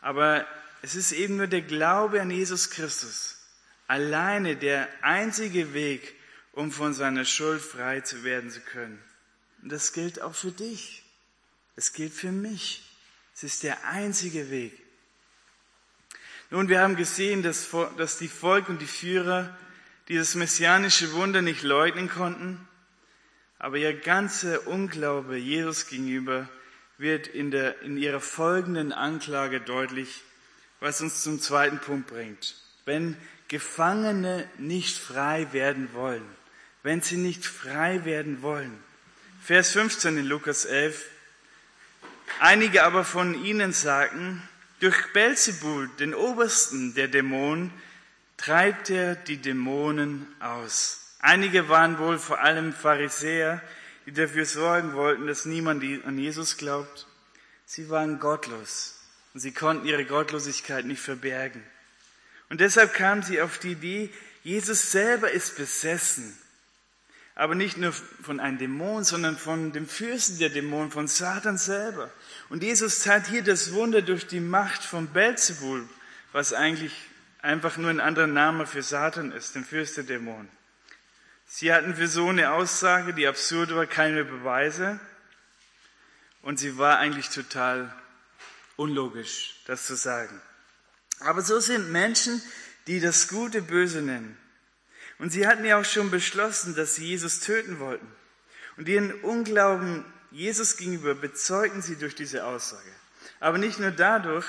Aber 0.00 0.46
es 0.86 0.94
ist 0.94 1.10
eben 1.10 1.36
nur 1.36 1.48
der 1.48 1.62
Glaube 1.62 2.22
an 2.22 2.30
Jesus 2.30 2.70
Christus, 2.70 3.38
alleine 3.88 4.54
der 4.54 4.88
einzige 5.02 5.74
Weg, 5.74 6.14
um 6.52 6.70
von 6.70 6.94
seiner 6.94 7.24
Schuld 7.24 7.60
frei 7.60 8.02
zu 8.02 8.22
werden 8.22 8.50
zu 8.50 8.60
können. 8.60 9.02
Und 9.62 9.72
das 9.72 9.92
gilt 9.92 10.22
auch 10.22 10.36
für 10.36 10.52
dich. 10.52 11.02
Es 11.74 11.92
gilt 11.92 12.12
für 12.12 12.30
mich. 12.30 12.84
Es 13.34 13.42
ist 13.42 13.64
der 13.64 13.84
einzige 13.84 14.48
Weg. 14.50 14.80
Nun, 16.50 16.68
wir 16.68 16.80
haben 16.80 16.94
gesehen, 16.94 17.42
dass, 17.42 17.68
dass 17.96 18.18
die 18.18 18.28
Volk 18.28 18.68
und 18.68 18.80
die 18.80 18.86
Führer 18.86 19.58
dieses 20.06 20.36
messianische 20.36 21.12
Wunder 21.14 21.42
nicht 21.42 21.64
leugnen 21.64 22.08
konnten, 22.08 22.64
aber 23.58 23.76
ihr 23.78 23.92
ganzer 23.92 24.68
Unglaube 24.68 25.36
Jesus 25.36 25.88
gegenüber 25.88 26.48
wird 26.96 27.26
in, 27.26 27.50
der, 27.50 27.82
in 27.82 27.96
ihrer 27.96 28.20
folgenden 28.20 28.92
Anklage 28.92 29.60
deutlich 29.60 30.22
was 30.86 31.00
uns 31.00 31.24
zum 31.24 31.40
zweiten 31.40 31.80
Punkt 31.80 32.06
bringt. 32.06 32.54
Wenn 32.84 33.16
Gefangene 33.48 34.48
nicht 34.56 34.96
frei 34.96 35.48
werden 35.52 35.88
wollen, 35.94 36.22
wenn 36.84 37.02
sie 37.02 37.16
nicht 37.16 37.44
frei 37.44 38.04
werden 38.04 38.40
wollen. 38.40 38.72
Vers 39.42 39.72
15 39.72 40.16
in 40.16 40.26
Lukas 40.26 40.64
11. 40.64 41.04
Einige 42.38 42.84
aber 42.84 43.04
von 43.04 43.44
ihnen 43.44 43.72
sagten, 43.72 44.40
durch 44.78 45.12
Belzebul, 45.12 45.90
den 45.98 46.14
Obersten 46.14 46.94
der 46.94 47.08
Dämonen, 47.08 47.72
treibt 48.36 48.88
er 48.88 49.16
die 49.16 49.38
Dämonen 49.38 50.28
aus. 50.38 51.16
Einige 51.18 51.68
waren 51.68 51.98
wohl 51.98 52.20
vor 52.20 52.38
allem 52.38 52.72
Pharisäer, 52.72 53.60
die 54.06 54.12
dafür 54.12 54.46
sorgen 54.46 54.92
wollten, 54.92 55.26
dass 55.26 55.46
niemand 55.46 55.82
an 56.04 56.16
Jesus 56.16 56.56
glaubt. 56.56 57.08
Sie 57.64 57.90
waren 57.90 58.20
gottlos. 58.20 58.95
Und 59.36 59.40
sie 59.40 59.52
konnten 59.52 59.86
ihre 59.86 60.06
Gottlosigkeit 60.06 60.86
nicht 60.86 61.02
verbergen. 61.02 61.62
Und 62.48 62.62
deshalb 62.62 62.94
kamen 62.94 63.22
sie 63.22 63.42
auf 63.42 63.58
die 63.58 63.72
Idee, 63.72 64.08
Jesus 64.42 64.92
selber 64.92 65.30
ist 65.30 65.58
besessen. 65.58 66.38
Aber 67.34 67.54
nicht 67.54 67.76
nur 67.76 67.92
von 67.92 68.40
einem 68.40 68.56
Dämon, 68.56 69.04
sondern 69.04 69.36
von 69.36 69.72
dem 69.72 69.86
Fürsten 69.86 70.38
der 70.38 70.48
Dämonen, 70.48 70.90
von 70.90 71.06
Satan 71.06 71.58
selber. 71.58 72.10
Und 72.48 72.62
Jesus 72.62 73.00
tat 73.00 73.26
hier 73.26 73.42
das 73.42 73.74
Wunder 73.74 74.00
durch 74.00 74.26
die 74.26 74.40
Macht 74.40 74.82
von 74.82 75.08
Belzebul, 75.08 75.86
was 76.32 76.54
eigentlich 76.54 76.94
einfach 77.42 77.76
nur 77.76 77.90
ein 77.90 78.00
anderer 78.00 78.28
Name 78.28 78.66
für 78.66 78.82
Satan 78.82 79.32
ist, 79.32 79.54
den 79.54 79.66
Fürst 79.66 79.98
der 79.98 80.04
Dämonen. 80.04 80.48
Sie 81.44 81.74
hatten 81.74 81.94
für 81.94 82.08
so 82.08 82.26
eine 82.26 82.52
Aussage, 82.52 83.12
die 83.12 83.26
absurd 83.26 83.74
war, 83.74 83.84
keine 83.84 84.24
Beweise. 84.24 84.98
Und 86.40 86.58
sie 86.58 86.78
war 86.78 86.96
eigentlich 86.96 87.28
total 87.28 87.94
unlogisch, 88.76 89.62
das 89.66 89.86
zu 89.86 89.96
sagen. 89.96 90.40
Aber 91.20 91.42
so 91.42 91.60
sind 91.60 91.90
Menschen, 91.90 92.42
die 92.86 93.00
das 93.00 93.28
Gute 93.28 93.62
böse 93.62 94.02
nennen. 94.02 94.36
Und 95.18 95.30
sie 95.30 95.46
hatten 95.46 95.64
ja 95.64 95.78
auch 95.78 95.84
schon 95.84 96.10
beschlossen, 96.10 96.74
dass 96.74 96.96
sie 96.96 97.06
Jesus 97.06 97.40
töten 97.40 97.78
wollten. 97.78 98.06
Und 98.76 98.88
ihren 98.88 99.12
Unglauben 99.22 100.04
Jesus 100.30 100.76
gegenüber 100.76 101.14
bezeugten 101.14 101.80
sie 101.80 101.96
durch 101.96 102.14
diese 102.14 102.44
Aussage. 102.44 102.90
Aber 103.40 103.58
nicht 103.58 103.78
nur 103.78 103.90
dadurch, 103.90 104.46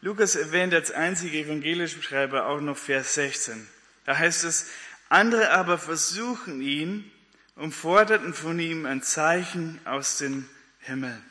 Lukas 0.00 0.34
erwähnt 0.34 0.74
als 0.74 0.90
einziger 0.90 1.38
Evangelischschreiber 1.38 2.46
auch 2.46 2.60
noch 2.60 2.76
Vers 2.76 3.14
16. 3.14 3.68
Da 4.04 4.18
heißt 4.18 4.44
es, 4.44 4.66
andere 5.08 5.50
aber 5.50 5.78
versuchen 5.78 6.60
ihn 6.60 7.10
und 7.54 7.72
forderten 7.72 8.34
von 8.34 8.58
ihm 8.58 8.86
ein 8.86 9.02
Zeichen 9.02 9.80
aus 9.84 10.18
den 10.18 10.48
Himmeln. 10.80 11.22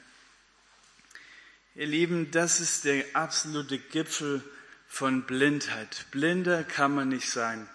Ihr 1.77 1.85
Lieben, 1.85 2.31
das 2.31 2.59
ist 2.59 2.85
der 2.85 3.05
absolute 3.13 3.77
Gipfel 3.77 4.41
von 4.87 5.27
Blindheit. 5.27 6.07
Blinder 6.09 6.63
kann 6.63 6.95
man 6.95 7.09
nicht 7.09 7.29
sein. 7.29 7.69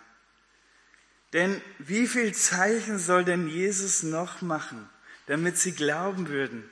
Denn 1.32 1.62
wie 1.78 2.08
viel 2.08 2.34
Zeichen 2.34 2.98
soll 2.98 3.24
denn 3.24 3.46
Jesus 3.46 4.02
noch 4.02 4.42
machen, 4.42 4.90
damit 5.28 5.56
sie 5.56 5.70
glauben 5.70 6.28
würden? 6.28 6.68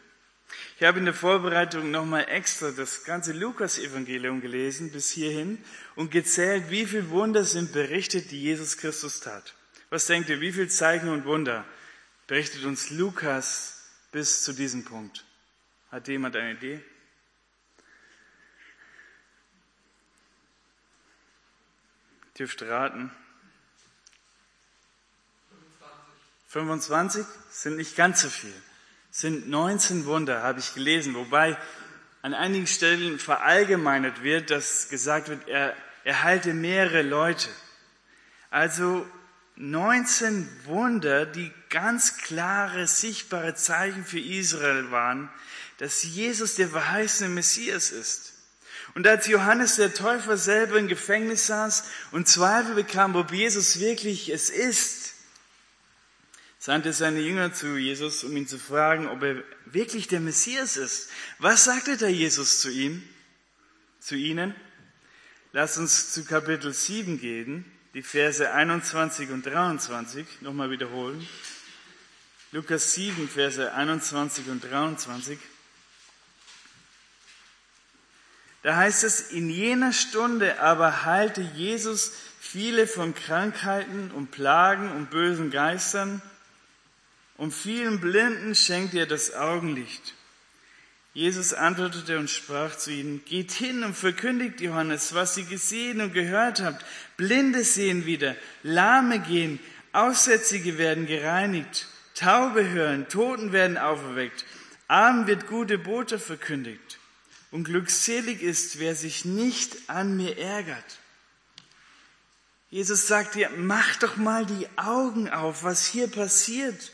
Ich 0.76 0.82
habe 0.82 0.98
in 0.98 1.04
der 1.04 1.14
Vorbereitung 1.14 1.92
nochmal 1.92 2.26
extra 2.28 2.72
das 2.72 3.04
ganze 3.04 3.32
Lukas-Evangelium 3.32 4.40
gelesen 4.40 4.90
bis 4.90 5.08
hierhin 5.10 5.64
und 5.94 6.10
gezählt, 6.10 6.64
wie 6.70 6.84
viel 6.84 7.10
Wunder 7.10 7.44
sind 7.44 7.72
berichtet, 7.72 8.32
die 8.32 8.42
Jesus 8.42 8.76
Christus 8.76 9.20
tat. 9.20 9.54
Was 9.88 10.06
denkt 10.06 10.30
ihr, 10.30 10.40
wie 10.40 10.50
viel 10.50 10.68
Zeichen 10.68 11.08
und 11.08 11.26
Wunder 11.26 11.64
berichtet 12.26 12.64
uns 12.64 12.90
Lukas 12.90 13.88
bis 14.10 14.42
zu 14.42 14.52
diesem 14.52 14.84
Punkt? 14.84 15.24
Hat 15.92 16.08
jemand 16.08 16.34
eine 16.34 16.54
Idee? 16.54 16.82
Dürft 22.40 22.62
raten. 22.62 23.10
25 26.48 27.26
sind 27.50 27.76
nicht 27.76 27.96
ganz 27.96 28.22
so 28.22 28.30
viel. 28.30 28.54
Sind 29.10 29.50
19 29.50 30.06
Wunder, 30.06 30.42
habe 30.42 30.58
ich 30.58 30.72
gelesen, 30.72 31.14
wobei 31.14 31.58
an 32.22 32.32
einigen 32.32 32.66
Stellen 32.66 33.18
verallgemeinert 33.18 34.22
wird, 34.22 34.50
dass 34.50 34.88
gesagt 34.88 35.28
wird, 35.28 35.48
er, 35.48 35.76
er 36.04 36.22
heilte 36.22 36.54
mehrere 36.54 37.02
Leute. 37.02 37.50
Also 38.48 39.06
19 39.56 40.64
Wunder, 40.64 41.26
die 41.26 41.52
ganz 41.68 42.16
klare, 42.16 42.86
sichtbare 42.86 43.54
Zeichen 43.54 44.06
für 44.06 44.18
Israel 44.18 44.90
waren, 44.90 45.28
dass 45.76 46.04
Jesus 46.04 46.54
der 46.54 46.70
verheißene 46.70 47.28
Messias 47.28 47.90
ist. 47.90 48.32
Und 48.94 49.06
als 49.06 49.26
Johannes 49.26 49.76
der 49.76 49.94
Täufer 49.94 50.36
selber 50.36 50.78
im 50.78 50.88
Gefängnis 50.88 51.46
saß 51.46 51.84
und 52.10 52.28
Zweifel 52.28 52.74
bekam, 52.74 53.14
ob 53.16 53.32
Jesus 53.32 53.78
wirklich 53.78 54.30
es 54.30 54.50
ist, 54.50 55.14
sandte 56.58 56.92
seine 56.92 57.20
Jünger 57.20 57.52
zu 57.54 57.76
Jesus, 57.76 58.24
um 58.24 58.36
ihn 58.36 58.46
zu 58.46 58.58
fragen, 58.58 59.08
ob 59.08 59.22
er 59.22 59.42
wirklich 59.64 60.08
der 60.08 60.20
Messias 60.20 60.76
ist. 60.76 61.08
Was 61.38 61.64
sagte 61.64 61.96
da 61.96 62.08
Jesus 62.08 62.60
zu 62.60 62.70
ihm, 62.70 63.02
zu 64.00 64.14
ihnen? 64.14 64.54
Lass 65.52 65.78
uns 65.78 66.12
zu 66.12 66.24
Kapitel 66.24 66.72
7 66.72 67.20
gehen, 67.20 67.64
die 67.94 68.02
Verse 68.02 68.52
21 68.52 69.30
und 69.30 69.46
23 69.46 70.42
nochmal 70.42 70.70
wiederholen. 70.70 71.26
Lukas 72.52 72.92
7, 72.94 73.28
Verse 73.28 73.72
21 73.72 74.48
und 74.48 74.60
23. 74.60 75.38
Da 78.62 78.76
heißt 78.76 79.04
es, 79.04 79.30
in 79.30 79.48
jener 79.48 79.92
Stunde 79.92 80.60
aber 80.60 81.04
heilte 81.04 81.40
Jesus 81.40 82.12
viele 82.40 82.86
von 82.86 83.14
Krankheiten 83.14 84.10
und 84.10 84.30
Plagen 84.30 84.90
und 84.92 85.10
bösen 85.10 85.50
Geistern 85.50 86.20
und 87.36 87.54
vielen 87.54 88.00
Blinden 88.00 88.54
schenkte 88.54 88.98
er 88.98 89.06
das 89.06 89.34
Augenlicht. 89.34 90.14
Jesus 91.12 91.54
antwortete 91.54 92.18
und 92.18 92.30
sprach 92.30 92.76
zu 92.76 92.92
ihnen, 92.92 93.24
geht 93.24 93.50
hin 93.50 93.82
und 93.82 93.96
verkündigt 93.96 94.60
Johannes, 94.60 95.14
was 95.14 95.36
ihr 95.38 95.44
gesehen 95.44 96.00
und 96.00 96.12
gehört 96.12 96.60
habt. 96.60 96.84
Blinde 97.16 97.64
sehen 97.64 98.06
wieder, 98.06 98.36
Lahme 98.62 99.18
gehen, 99.20 99.58
Aussätzige 99.92 100.78
werden 100.78 101.06
gereinigt, 101.06 101.88
Taube 102.14 102.68
hören, 102.68 103.08
Toten 103.08 103.52
werden 103.52 103.76
auferweckt, 103.76 104.44
Armen 104.86 105.26
wird 105.26 105.48
gute 105.48 105.78
Bote 105.78 106.18
verkündigt. 106.18 106.99
Und 107.50 107.64
glückselig 107.64 108.42
ist, 108.42 108.78
wer 108.78 108.94
sich 108.94 109.24
nicht 109.24 109.88
an 109.88 110.16
mir 110.16 110.38
ärgert. 110.38 111.00
Jesus 112.70 113.08
sagt 113.08 113.34
dir, 113.34 113.50
mach 113.56 113.96
doch 113.96 114.16
mal 114.16 114.46
die 114.46 114.68
Augen 114.76 115.28
auf, 115.28 115.64
was 115.64 115.86
hier 115.86 116.06
passiert. 116.06 116.92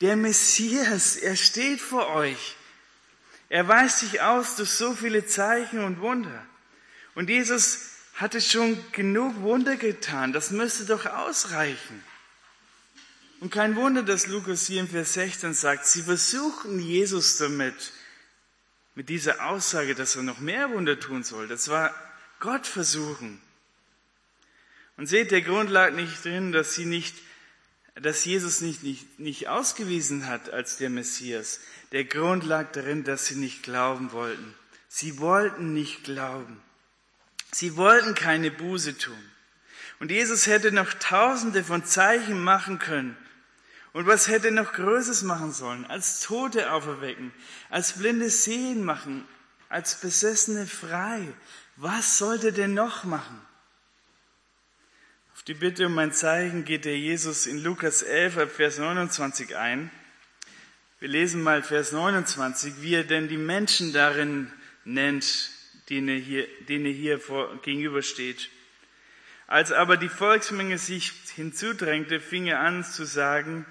Der 0.00 0.16
Messias, 0.16 1.16
er 1.16 1.34
steht 1.34 1.80
vor 1.80 2.08
euch. 2.14 2.56
Er 3.48 3.66
weist 3.66 4.00
sich 4.00 4.20
aus 4.20 4.56
durch 4.56 4.70
so 4.70 4.94
viele 4.94 5.26
Zeichen 5.26 5.82
und 5.82 6.00
Wunder. 6.00 6.46
Und 7.14 7.28
Jesus 7.28 7.90
hatte 8.14 8.40
schon 8.40 8.78
genug 8.92 9.40
Wunder 9.42 9.76
getan. 9.76 10.32
Das 10.32 10.50
müsste 10.50 10.84
doch 10.86 11.06
ausreichen. 11.06 12.04
Und 13.40 13.50
kein 13.50 13.76
Wunder, 13.76 14.02
dass 14.02 14.26
Lukas 14.28 14.66
hier 14.66 14.80
im 14.80 14.88
Vers 14.88 15.14
16 15.14 15.54
sagt, 15.54 15.86
sie 15.86 16.02
versuchten 16.02 16.78
Jesus 16.78 17.36
damit, 17.36 17.92
mit 18.94 19.08
dieser 19.08 19.46
Aussage, 19.46 19.94
dass 19.94 20.16
er 20.16 20.22
noch 20.22 20.38
mehr 20.38 20.70
Wunder 20.70 20.98
tun 21.00 21.24
soll. 21.24 21.48
Das 21.48 21.68
war 21.68 21.94
Gott 22.40 22.66
versuchen. 22.66 23.40
Und 24.96 25.06
seht, 25.06 25.30
der 25.30 25.42
Grund 25.42 25.70
lag 25.70 25.92
nicht 25.92 26.24
drin, 26.24 26.52
dass 26.52 26.74
sie 26.74 26.86
nicht 26.86 27.14
dass 27.94 28.24
Jesus 28.24 28.60
nicht, 28.60 28.82
nicht, 28.82 29.20
nicht 29.20 29.48
ausgewiesen 29.48 30.26
hat 30.26 30.50
als 30.50 30.78
der 30.78 30.90
Messias. 30.90 31.60
Der 31.92 32.04
Grund 32.04 32.44
lag 32.44 32.72
darin, 32.72 33.04
dass 33.04 33.26
sie 33.26 33.36
nicht 33.36 33.62
glauben 33.62 34.12
wollten. 34.12 34.54
Sie 34.88 35.18
wollten 35.18 35.72
nicht 35.72 36.04
glauben. 36.04 36.60
Sie 37.52 37.76
wollten 37.76 38.14
keine 38.14 38.50
Buße 38.50 38.98
tun. 38.98 39.30
Und 40.00 40.10
Jesus 40.10 40.48
hätte 40.48 40.72
noch 40.72 40.92
tausende 40.94 41.62
von 41.62 41.84
Zeichen 41.84 42.42
machen 42.42 42.80
können. 42.80 43.16
Und 43.94 44.06
was 44.06 44.28
hätte 44.28 44.50
noch 44.50 44.74
Größes 44.74 45.22
machen 45.22 45.52
sollen? 45.52 45.86
Als 45.86 46.20
Tote 46.20 46.72
auferwecken, 46.72 47.32
als 47.70 47.94
blinde 47.94 48.28
Sehen 48.28 48.84
machen, 48.84 49.24
als 49.70 49.98
Besessene 50.00 50.66
frei. 50.66 51.26
Was 51.76 52.18
sollte 52.18 52.52
denn 52.52 52.74
noch 52.74 53.04
machen? 53.04 53.40
die 55.46 55.54
Bitte 55.54 55.86
um 55.86 55.98
ein 55.98 56.12
Zeichen 56.12 56.64
geht 56.64 56.86
der 56.86 56.98
Jesus 56.98 57.46
in 57.46 57.62
Lukas 57.62 58.02
11, 58.02 58.50
Vers 58.50 58.78
29 58.78 59.54
ein. 59.56 59.90
Wir 61.00 61.08
lesen 61.08 61.42
mal 61.42 61.62
Vers 61.62 61.92
29, 61.92 62.80
wie 62.80 62.94
er 62.94 63.04
denn 63.04 63.28
die 63.28 63.36
Menschen 63.36 63.92
darin 63.92 64.50
nennt, 64.84 65.50
denen 65.90 66.08
er 66.08 66.16
hier, 66.16 66.46
denen 66.66 66.86
er 66.86 66.92
hier 66.92 67.20
vor, 67.20 67.60
gegenübersteht. 67.60 68.48
Als 69.46 69.70
aber 69.70 69.98
die 69.98 70.08
Volksmenge 70.08 70.78
sich 70.78 71.12
hinzudrängte, 71.34 72.20
fing 72.20 72.46
er 72.46 72.60
an 72.60 72.82
zu 72.82 73.04
sagen, 73.04 73.66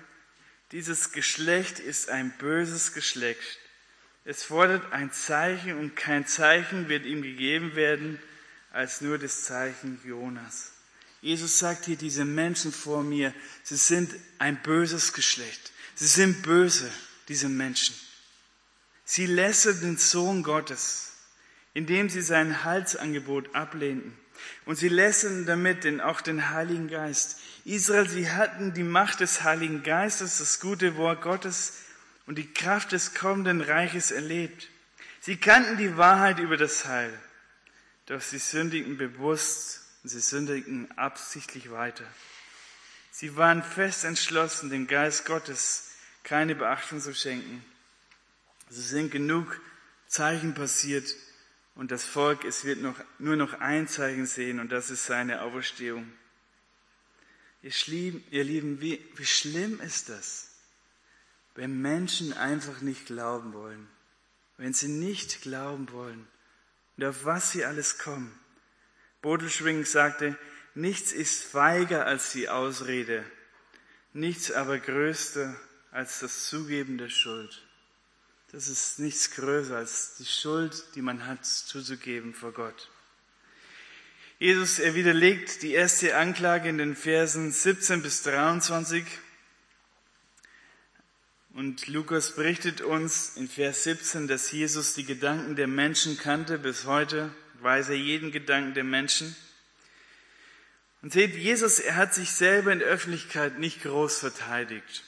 dieses 0.73 1.11
Geschlecht 1.11 1.79
ist 1.79 2.09
ein 2.09 2.31
böses 2.39 2.93
Geschlecht. 2.93 3.59
Es 4.25 4.43
fordert 4.43 4.91
ein 4.91 5.11
Zeichen 5.11 5.77
und 5.77 5.95
kein 5.95 6.25
Zeichen 6.25 6.89
wird 6.89 7.05
ihm 7.05 7.21
gegeben 7.21 7.75
werden, 7.75 8.19
als 8.71 8.99
nur 8.99 9.19
das 9.19 9.43
Zeichen 9.43 10.01
Jonas. 10.03 10.71
Jesus 11.21 11.59
sagt 11.59 11.85
hier, 11.85 11.95
diese 11.95 12.25
Menschen 12.25 12.73
vor 12.73 13.03
mir, 13.03 13.33
sie 13.61 13.75
sind 13.75 14.13
ein 14.39 14.61
böses 14.63 15.13
Geschlecht. 15.13 15.71
Sie 15.93 16.07
sind 16.07 16.41
böse, 16.41 16.91
diese 17.27 17.49
Menschen. 17.49 17.95
Sie 19.05 19.27
lässern 19.27 19.79
den 19.79 19.97
Sohn 19.97 20.41
Gottes, 20.41 21.13
indem 21.75 22.09
sie 22.09 22.23
sein 22.23 22.63
Halsangebot 22.63 23.53
ablehnten. 23.53 24.17
Und 24.65 24.75
sie 24.75 24.89
lässern 24.89 25.45
damit 25.45 25.83
den, 25.83 26.01
auch 26.01 26.21
den 26.21 26.49
Heiligen 26.49 26.87
Geist. 26.87 27.39
Israel, 27.65 28.09
sie 28.09 28.31
hatten 28.31 28.73
die 28.73 28.83
Macht 28.83 29.19
des 29.19 29.43
Heiligen 29.43 29.83
Geistes, 29.83 30.37
das 30.37 30.59
gute 30.59 30.95
Wort 30.97 31.21
Gottes 31.21 31.73
und 32.25 32.37
die 32.37 32.51
Kraft 32.53 32.91
des 32.91 33.13
kommenden 33.13 33.61
Reiches 33.61 34.11
erlebt. 34.11 34.69
Sie 35.19 35.37
kannten 35.37 35.77
die 35.77 35.97
Wahrheit 35.97 36.39
über 36.39 36.57
das 36.57 36.85
Heil, 36.85 37.17
doch 38.07 38.21
sie 38.21 38.39
sündigten 38.39 38.97
bewusst 38.97 39.81
und 40.03 40.09
sie 40.09 40.19
sündigten 40.19 40.91
absichtlich 40.97 41.71
weiter. 41.71 42.05
Sie 43.11 43.35
waren 43.37 43.63
fest 43.63 44.03
entschlossen, 44.05 44.69
dem 44.69 44.87
Geist 44.87 45.25
Gottes 45.25 45.91
keine 46.23 46.55
Beachtung 46.55 46.99
zu 46.99 47.13
schenken. 47.13 47.63
Es 48.69 48.89
sind 48.89 49.11
genug 49.11 49.59
Zeichen 50.07 50.53
passiert 50.53 51.13
und 51.75 51.91
das 51.91 52.05
Volk, 52.05 52.43
es 52.45 52.65
wird 52.65 52.81
noch, 52.81 52.95
nur 53.19 53.35
noch 53.35 53.53
ein 53.59 53.87
Zeichen 53.87 54.25
sehen 54.25 54.59
und 54.59 54.71
das 54.71 54.89
ist 54.89 55.05
seine 55.05 55.41
Auferstehung. 55.41 56.11
Ihr, 57.61 57.71
Lieben, 57.87 58.23
ihr 58.29 58.43
Lieben 58.43 58.81
wie, 58.81 59.03
wie 59.15 59.25
schlimm 59.25 59.79
ist 59.79 60.09
das, 60.09 60.51
wenn 61.55 61.81
Menschen 61.81 62.33
einfach 62.33 62.81
nicht 62.81 63.05
glauben 63.05 63.53
wollen, 63.53 63.87
wenn 64.57 64.73
sie 64.73 64.89
nicht 64.89 65.41
glauben 65.41 65.91
wollen 65.91 66.27
und 66.97 67.05
auf 67.05 67.25
was 67.25 67.51
sie 67.51 67.65
alles 67.65 67.97
kommen. 67.97 68.37
Bodelschwing 69.21 69.85
sagte, 69.85 70.37
nichts 70.75 71.11
ist 71.11 71.43
feiger 71.43 72.05
als 72.05 72.33
die 72.33 72.49
Ausrede, 72.49 73.23
nichts 74.11 74.51
aber 74.51 74.77
größer 74.77 75.55
als 75.91 76.19
das 76.19 76.49
Zugeben 76.49 76.97
der 76.97 77.09
Schuld. 77.09 77.65
Das 78.53 78.67
ist 78.67 78.99
nichts 78.99 79.31
größer 79.31 79.77
als 79.77 80.13
die 80.19 80.25
Schuld, 80.25 80.85
die 80.93 81.01
man 81.01 81.25
hat, 81.25 81.43
zuzugeben 81.43 82.35
vor 82.35 82.51
Gott. 82.51 82.91
Jesus, 84.37 84.77
er 84.77 84.93
widerlegt 84.93 85.63
die 85.63 85.71
erste 85.71 86.15
Anklage 86.15 86.69
in 86.69 86.77
den 86.77 86.95
Versen 86.95 87.51
17 87.51 88.03
bis 88.03 88.21
23, 88.21 89.03
Und 91.53 91.87
Lukas 91.87 92.35
berichtet 92.35 92.81
uns 92.81 93.37
in 93.37 93.47
Vers 93.47 93.85
17, 93.85 94.27
dass 94.27 94.51
Jesus 94.51 94.93
die 94.93 95.05
Gedanken 95.05 95.55
der 95.55 95.67
Menschen 95.67 96.19
kannte. 96.19 96.59
Bis 96.59 96.85
heute 96.85 97.33
weiß 97.61 97.89
er 97.89 97.97
jeden 97.97 98.31
Gedanken 98.31 98.75
der 98.75 98.83
Menschen. 98.83 99.35
Und 101.01 101.11
seht, 101.11 101.35
Jesus, 101.35 101.79
er 101.79 101.95
hat 101.95 102.13
sich 102.13 102.31
selber 102.31 102.71
in 102.71 102.79
der 102.79 102.87
Öffentlichkeit 102.87 103.57
nicht 103.57 103.81
groß 103.81 104.19
verteidigt. 104.19 105.03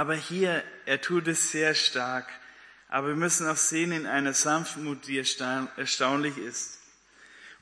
Aber 0.00 0.14
hier, 0.14 0.64
er 0.86 1.02
tut 1.02 1.28
es 1.28 1.50
sehr 1.50 1.74
stark. 1.74 2.26
Aber 2.88 3.08
wir 3.08 3.16
müssen 3.16 3.46
auch 3.46 3.58
sehen 3.58 3.92
in 3.92 4.06
einer 4.06 4.32
Sanftmut, 4.32 5.06
die 5.06 5.18
erstaunlich 5.18 6.38
ist. 6.38 6.78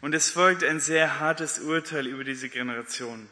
Und 0.00 0.14
es 0.14 0.30
folgt 0.30 0.62
ein 0.62 0.78
sehr 0.78 1.18
hartes 1.18 1.58
Urteil 1.58 2.06
über 2.06 2.22
diese 2.22 2.48
Generation. 2.48 3.28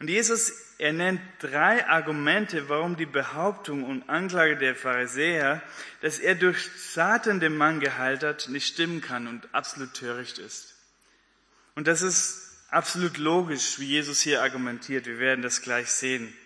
Und 0.00 0.10
Jesus, 0.10 0.50
er 0.78 0.92
nennt 0.92 1.20
drei 1.38 1.86
Argumente, 1.86 2.68
warum 2.68 2.96
die 2.96 3.06
Behauptung 3.06 3.84
und 3.84 4.08
Anklage 4.08 4.56
der 4.56 4.74
Pharisäer, 4.74 5.62
dass 6.00 6.18
er 6.18 6.34
durch 6.34 6.68
Satan 6.78 7.38
den 7.38 7.56
Mann 7.56 7.78
geheilt 7.78 8.24
hat, 8.24 8.48
nicht 8.48 8.66
stimmen 8.66 9.02
kann 9.02 9.28
und 9.28 9.54
absolut 9.54 9.94
töricht 9.94 10.38
ist. 10.38 10.74
Und 11.76 11.86
das 11.86 12.02
ist 12.02 12.42
absolut 12.70 13.18
logisch, 13.18 13.78
wie 13.78 13.86
Jesus 13.86 14.20
hier 14.20 14.42
argumentiert. 14.42 15.06
Wir 15.06 15.20
werden 15.20 15.42
das 15.42 15.62
gleich 15.62 15.92
sehen. 15.92 16.36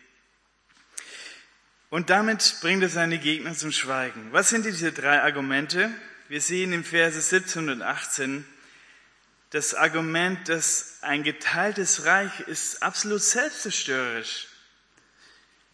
Und 1.90 2.08
damit 2.08 2.56
bringt 2.60 2.84
er 2.84 2.88
seine 2.88 3.18
Gegner 3.18 3.52
zum 3.52 3.72
Schweigen. 3.72 4.28
Was 4.30 4.48
sind 4.48 4.64
diese 4.64 4.92
drei 4.92 5.22
Argumente? 5.22 5.90
Wir 6.28 6.40
sehen 6.40 6.72
im 6.72 6.84
Verse 6.84 7.20
17 7.20 7.68
und 7.68 7.82
18, 7.82 8.46
das 9.50 9.74
Argument, 9.74 10.48
dass 10.48 10.98
ein 11.00 11.24
geteiltes 11.24 12.04
Reich 12.04 12.38
ist 12.46 12.84
absolut 12.84 13.20
selbstzerstörerisch. 13.20 14.46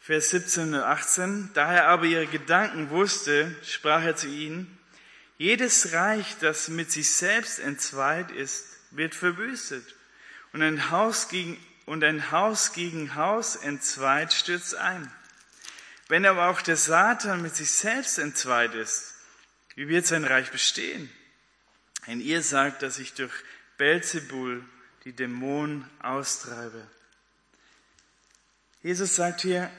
Vers 0.01 0.31
17 0.31 0.73
und 0.73 0.81
18. 0.81 1.51
Da 1.53 1.75
er 1.75 1.89
aber 1.89 2.07
ihre 2.07 2.27
Gedanken 2.27 2.89
wusste, 2.89 3.55
sprach 3.63 4.03
er 4.03 4.17
zu 4.17 4.29
ihnen, 4.29 4.79
jedes 5.37 5.93
Reich, 5.93 6.37
das 6.41 6.69
mit 6.69 6.91
sich 6.91 7.11
selbst 7.11 7.59
entzweit 7.59 8.31
ist, 8.31 8.65
wird 8.93 9.15
verwüstet. 9.15 9.85
Und 10.55 10.63
ein 10.63 10.91
Haus 10.91 11.29
gegen, 11.29 11.63
und 11.85 12.03
ein 12.03 12.31
Haus 12.31 12.73
gegen 12.73 13.15
Haus 13.15 13.57
entzweit 13.57 14.33
stürzt 14.33 14.75
ein. 14.75 15.13
Wenn 16.09 16.25
aber 16.25 16.49
auch 16.49 16.63
der 16.63 16.77
Satan 16.77 17.43
mit 17.43 17.57
sich 17.57 17.71
selbst 17.71 18.19
entzweit 18.19 18.75
ist, 18.75 19.15
wie 19.75 19.89
wird 19.89 20.07
sein 20.07 20.25
Reich 20.25 20.51
bestehen? 20.51 21.11
Denn 22.07 22.21
ihr 22.21 22.43
sagt, 22.43 22.83
dass 22.83 22.99
ich 22.99 23.15
durch 23.15 23.33
Belzebul 23.77 24.65
die 25.05 25.13
Dämonen 25.13 25.89
austreibe. 26.01 26.87
Jesus 28.83 29.17
sagt 29.17 29.41
hier, 29.41 29.71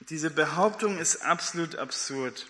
diese 0.00 0.30
Behauptung 0.30 0.98
ist 0.98 1.24
absolut 1.24 1.76
absurd. 1.76 2.46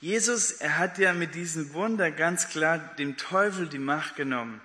Jesus, 0.00 0.50
er 0.50 0.78
hat 0.78 0.98
ja 0.98 1.12
mit 1.12 1.36
diesem 1.36 1.74
Wunder 1.74 2.10
ganz 2.10 2.48
klar 2.48 2.78
dem 2.98 3.16
Teufel 3.16 3.68
die 3.68 3.78
Macht 3.78 4.16
genommen. 4.16 4.60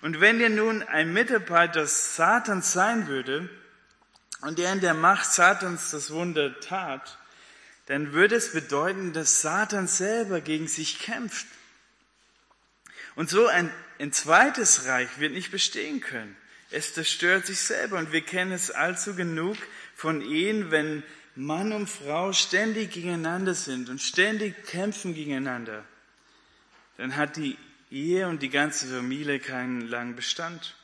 Und 0.00 0.20
wenn 0.20 0.40
er 0.40 0.48
nun 0.48 0.82
ein 0.82 1.12
Mitarbeiter 1.12 1.86
Satans 1.86 2.72
sein 2.72 3.06
würde 3.06 3.50
und 4.42 4.58
er 4.60 4.72
in 4.72 4.80
der 4.80 4.94
Macht 4.94 5.24
Satans 5.32 5.90
das 5.90 6.10
Wunder 6.10 6.60
tat, 6.60 7.18
dann 7.86 8.12
würde 8.12 8.36
es 8.36 8.52
bedeuten, 8.52 9.12
dass 9.12 9.40
Satan 9.40 9.88
selber 9.88 10.40
gegen 10.40 10.68
sich 10.68 11.00
kämpft. 11.00 11.46
Und 13.16 13.28
so 13.28 13.46
ein 13.46 13.70
ein 14.02 14.10
zweites 14.12 14.86
Reich 14.86 15.20
wird 15.20 15.32
nicht 15.32 15.52
bestehen 15.52 16.00
können. 16.00 16.36
Es 16.72 16.92
zerstört 16.92 17.46
sich 17.46 17.60
selber 17.60 17.98
und 17.98 18.10
wir 18.10 18.22
kennen 18.22 18.50
es 18.50 18.72
allzu 18.72 19.14
genug 19.14 19.56
von 19.94 20.20
Ehen, 20.22 20.72
wenn 20.72 21.04
Mann 21.36 21.70
und 21.70 21.88
Frau 21.88 22.32
ständig 22.32 22.90
gegeneinander 22.90 23.54
sind 23.54 23.88
und 23.88 24.02
ständig 24.02 24.66
kämpfen 24.66 25.14
gegeneinander. 25.14 25.84
Dann 26.96 27.14
hat 27.14 27.36
die 27.36 27.56
Ehe 27.92 28.26
und 28.26 28.42
die 28.42 28.48
ganze 28.50 28.88
Familie 28.88 29.38
keinen 29.38 29.82
langen 29.82 30.16
Bestand. 30.16 30.74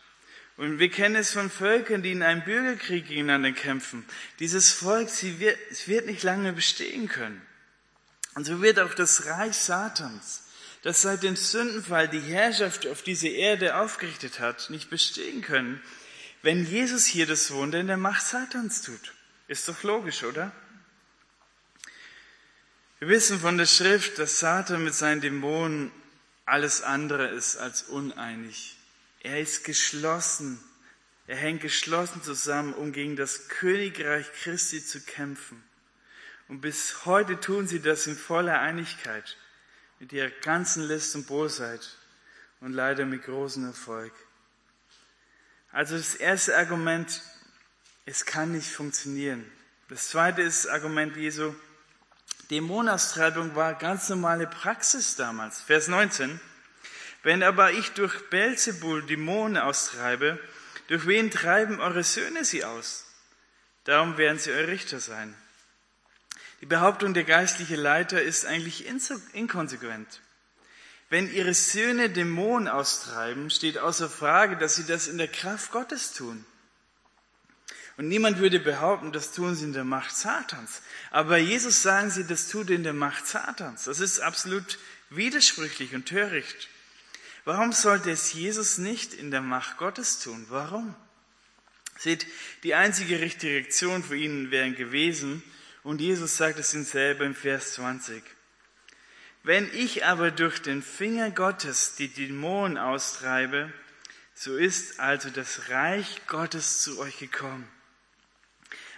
Und 0.59 0.79
wir 0.79 0.91
kennen 0.91 1.17
es 1.17 1.33
von 1.33 1.51
Völkern, 1.51 2.03
die 2.03 2.13
in 2.13 2.23
einem 2.23 2.45
Bürgerkrieg 2.45 3.09
gegeneinander 3.09 3.53
kämpfen. 3.53 4.05
Dieses 4.39 4.73
Volk, 4.73 5.09
sie 5.09 5.41
wird, 5.41 5.57
es 5.71 5.89
wird 5.89 6.05
nicht 6.05 6.23
lange 6.23 6.53
bestehen 6.53 7.09
können. 7.09 7.41
Und 8.35 8.45
so 8.45 8.61
wird 8.61 8.79
auch 8.79 8.93
das 8.93 9.25
Reich 9.25 9.57
Satans 9.57 10.43
das 10.89 11.03
seit 11.03 11.23
dem 11.23 11.37
Sündenfall 11.37 12.09
die 12.09 12.19
Herrschaft 12.19 12.87
auf 12.87 13.03
diese 13.03 13.29
Erde 13.29 13.77
aufgerichtet 13.77 14.41
hat, 14.41 14.71
nicht 14.71 14.89
bestehen 14.91 15.43
können, 15.43 15.83
wenn 16.41 16.65
Jesus 16.65 17.05
hier 17.05 17.27
das 17.27 17.51
Wunder 17.51 17.79
in 17.79 17.89
der 17.89 17.99
Macht 17.99 18.25
Satans 18.25 18.81
tut. 18.81 19.13
Ist 19.49 19.69
doch 19.69 19.83
logisch, 19.83 20.23
oder? 20.23 20.51
Wir 23.01 23.09
wissen 23.09 23.39
von 23.39 23.59
der 23.59 23.67
Schrift, 23.67 24.19
dass 24.19 24.39
Satan 24.39 24.83
mit 24.83 24.95
seinen 24.95 25.21
Dämonen 25.21 25.91
alles 26.47 26.83
andere 26.83 27.29
ist 27.29 27.57
als 27.57 27.83
uneinig. 27.83 28.78
Er 29.29 29.41
ist 29.41 29.63
geschlossen. 29.65 30.59
Er 31.27 31.37
hängt 31.37 31.61
geschlossen 31.61 32.23
zusammen, 32.23 32.73
um 32.73 32.93
gegen 32.93 33.15
das 33.15 33.49
Königreich 33.49 34.27
Christi 34.43 34.83
zu 34.83 35.03
kämpfen. 35.03 35.63
Und 36.49 36.63
bis 36.63 37.05
heute 37.05 37.39
tun 37.39 37.69
sie 37.69 37.81
das 37.81 38.07
in 38.07 38.17
voller 38.17 38.59
Einigkeit 38.59 39.37
mit 39.99 40.15
ihrer 40.15 40.31
ganzen 40.31 40.83
List 40.85 41.15
und 41.15 41.27
Bosheit 41.27 41.99
und 42.61 42.73
leider 42.73 43.05
mit 43.05 43.25
großem 43.25 43.67
Erfolg. 43.67 44.15
Also 45.73 45.99
das 45.99 46.15
erste 46.15 46.57
Argument, 46.57 47.23
es 48.07 48.25
kann 48.25 48.53
nicht 48.53 48.71
funktionieren. 48.71 49.45
Das 49.91 50.09
zweite 50.09 50.41
ist 50.41 50.65
das 50.65 50.73
Argument 50.73 51.15
Jesu, 51.17 51.55
Dämonaustreibung 52.51 53.55
war 53.55 53.75
ganz 53.75 54.09
normale 54.09 54.47
Praxis 54.47 55.17
damals. 55.17 55.61
Vers 55.61 55.89
19. 55.89 56.41
Wenn 57.29 57.43
aber 57.43 57.73
ich 57.73 57.91
durch 57.91 58.31
Belzebul 58.31 59.03
Dämonen 59.03 59.59
austreibe, 59.59 60.41
durch 60.87 61.07
wen 61.07 61.31
treiben 61.31 61.79
eure 61.79 62.03
Söhne 62.03 62.43
sie 62.43 62.65
aus? 62.65 63.05
Darum 63.85 64.17
werden 64.17 64.39
sie 64.39 64.51
eure 64.51 64.69
Richter 64.69 64.99
sein. 64.99 65.35
Die 66.63 66.65
Behauptung 66.65 67.13
der 67.13 67.25
geistliche 67.25 67.77
Leiter 67.77 68.23
ist 68.23 68.47
eigentlich 68.47 68.87
inkonsequent. 69.35 70.23
Wenn 71.11 71.31
ihre 71.31 71.53
Söhne 71.53 72.09
Dämonen 72.09 72.67
austreiben, 72.67 73.51
steht 73.51 73.77
außer 73.77 74.09
Frage, 74.09 74.57
dass 74.57 74.77
sie 74.77 74.87
das 74.87 75.07
in 75.07 75.19
der 75.19 75.29
Kraft 75.29 75.71
Gottes 75.71 76.15
tun. 76.15 76.47
Und 77.99 78.09
niemand 78.09 78.39
würde 78.39 78.59
behaupten, 78.59 79.13
das 79.13 79.33
tun 79.33 79.55
sie 79.55 79.67
in 79.67 79.75
der 79.75 79.85
Macht 79.85 80.17
Satans. 80.17 80.81
Aber 81.11 81.29
bei 81.29 81.41
Jesus 81.41 81.83
sagen 81.83 82.09
sie, 82.09 82.25
das 82.25 82.49
tut 82.49 82.71
in 82.71 82.85
der 82.85 82.95
Macht 82.95 83.27
Satans. 83.27 83.85
Das 83.85 84.01
ist 84.01 84.19
absolut 84.19 84.79
widersprüchlich 85.11 85.95
und 85.95 86.07
töricht. 86.07 86.71
Warum 87.49 87.73
sollte 87.73 88.11
es 88.11 88.35
Jesus 88.35 88.77
nicht 88.77 89.15
in 89.15 89.31
der 89.31 89.41
Macht 89.41 89.79
Gottes 89.79 90.21
tun? 90.21 90.45
Warum? 90.51 90.95
Seht, 91.97 92.27
die 92.63 92.75
einzige 92.75 93.23
richtige 93.23 93.55
Reaktion 93.55 94.05
für 94.05 94.19
ihn 94.19 94.51
wäre 94.51 94.71
gewesen, 94.73 95.43
und 95.83 96.03
Jesus 96.03 96.37
sagt 96.37 96.59
es 96.59 96.75
ihm 96.75 96.85
selber 96.85 97.25
im 97.25 97.35
Vers 97.35 97.73
20. 97.73 98.23
Wenn 99.45 99.73
ich 99.73 100.05
aber 100.05 100.31
durch 100.31 100.61
den 100.61 100.83
Finger 100.83 101.31
Gottes 101.31 101.95
die 101.95 102.09
Dämonen 102.09 102.77
austreibe, 102.77 103.73
so 104.35 104.55
ist 104.55 105.01
also 105.01 105.31
das 105.31 105.71
Reich 105.71 106.21
Gottes 106.27 106.83
zu 106.83 106.99
euch 106.99 107.19
gekommen. 107.19 107.67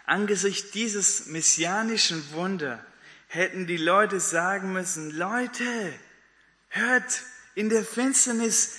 Angesichts 0.06 0.72
dieses 0.72 1.26
messianischen 1.26 2.32
Wunder 2.32 2.84
hätten 3.28 3.68
die 3.68 3.76
Leute 3.76 4.18
sagen 4.18 4.72
müssen, 4.72 5.12
Leute, 5.12 5.94
hört, 6.66 7.22
in 7.60 7.68
der 7.68 7.84
Finsternis 7.84 8.72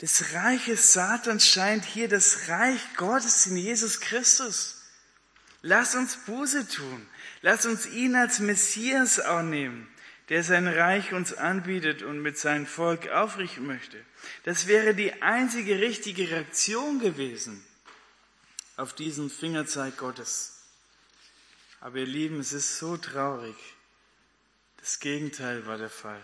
des 0.00 0.32
Reiches 0.32 0.94
Satans 0.94 1.46
scheint 1.46 1.84
hier 1.84 2.08
das 2.08 2.48
Reich 2.48 2.80
Gottes 2.96 3.46
in 3.46 3.58
Jesus 3.58 4.00
Christus. 4.00 4.82
Lass 5.60 5.94
uns 5.94 6.16
Buße 6.24 6.66
tun. 6.66 7.06
Lass 7.42 7.66
uns 7.66 7.84
ihn 7.84 8.16
als 8.16 8.38
Messias 8.38 9.20
auch 9.20 9.42
nehmen, 9.42 9.86
der 10.30 10.42
sein 10.42 10.66
Reich 10.66 11.12
uns 11.12 11.34
anbietet 11.34 12.02
und 12.02 12.22
mit 12.22 12.38
seinem 12.38 12.66
Volk 12.66 13.08
aufrichten 13.08 13.66
möchte. 13.66 14.02
Das 14.44 14.66
wäre 14.66 14.94
die 14.94 15.20
einzige 15.22 15.78
richtige 15.78 16.30
Reaktion 16.30 17.00
gewesen 17.00 17.62
auf 18.76 18.94
diesen 18.94 19.28
Fingerzeig 19.28 19.98
Gottes. 19.98 20.62
Aber 21.80 21.98
ihr 21.98 22.06
Lieben, 22.06 22.40
es 22.40 22.54
ist 22.54 22.78
so 22.78 22.96
traurig. 22.96 23.56
Das 24.78 25.00
Gegenteil 25.00 25.66
war 25.66 25.76
der 25.76 25.90
Fall. 25.90 26.22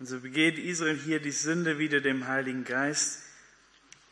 Und 0.00 0.06
so 0.06 0.18
begeht 0.20 0.58
Israel 0.58 0.96
hier 0.96 1.20
die 1.20 1.30
Sünde 1.30 1.78
wieder 1.78 2.00
dem 2.00 2.26
Heiligen 2.26 2.64
Geist, 2.64 3.20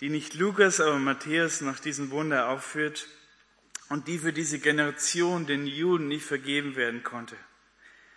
die 0.01 0.11
nicht 0.11 0.35
Lukas, 0.35 0.81
aber 0.81 0.99
Matthäus 0.99 1.63
nach 1.63 1.81
diesem 1.81 2.11
Wunder 2.11 2.51
aufführt 2.51 3.09
und 3.89 4.07
die 4.07 4.19
für 4.19 4.35
diese 4.35 4.59
Generation 4.59 5.47
den 5.47 5.67
Juden 5.67 6.09
nicht 6.09 6.27
vergeben 6.27 6.77
werden 6.77 7.03
konnte. 7.05 7.37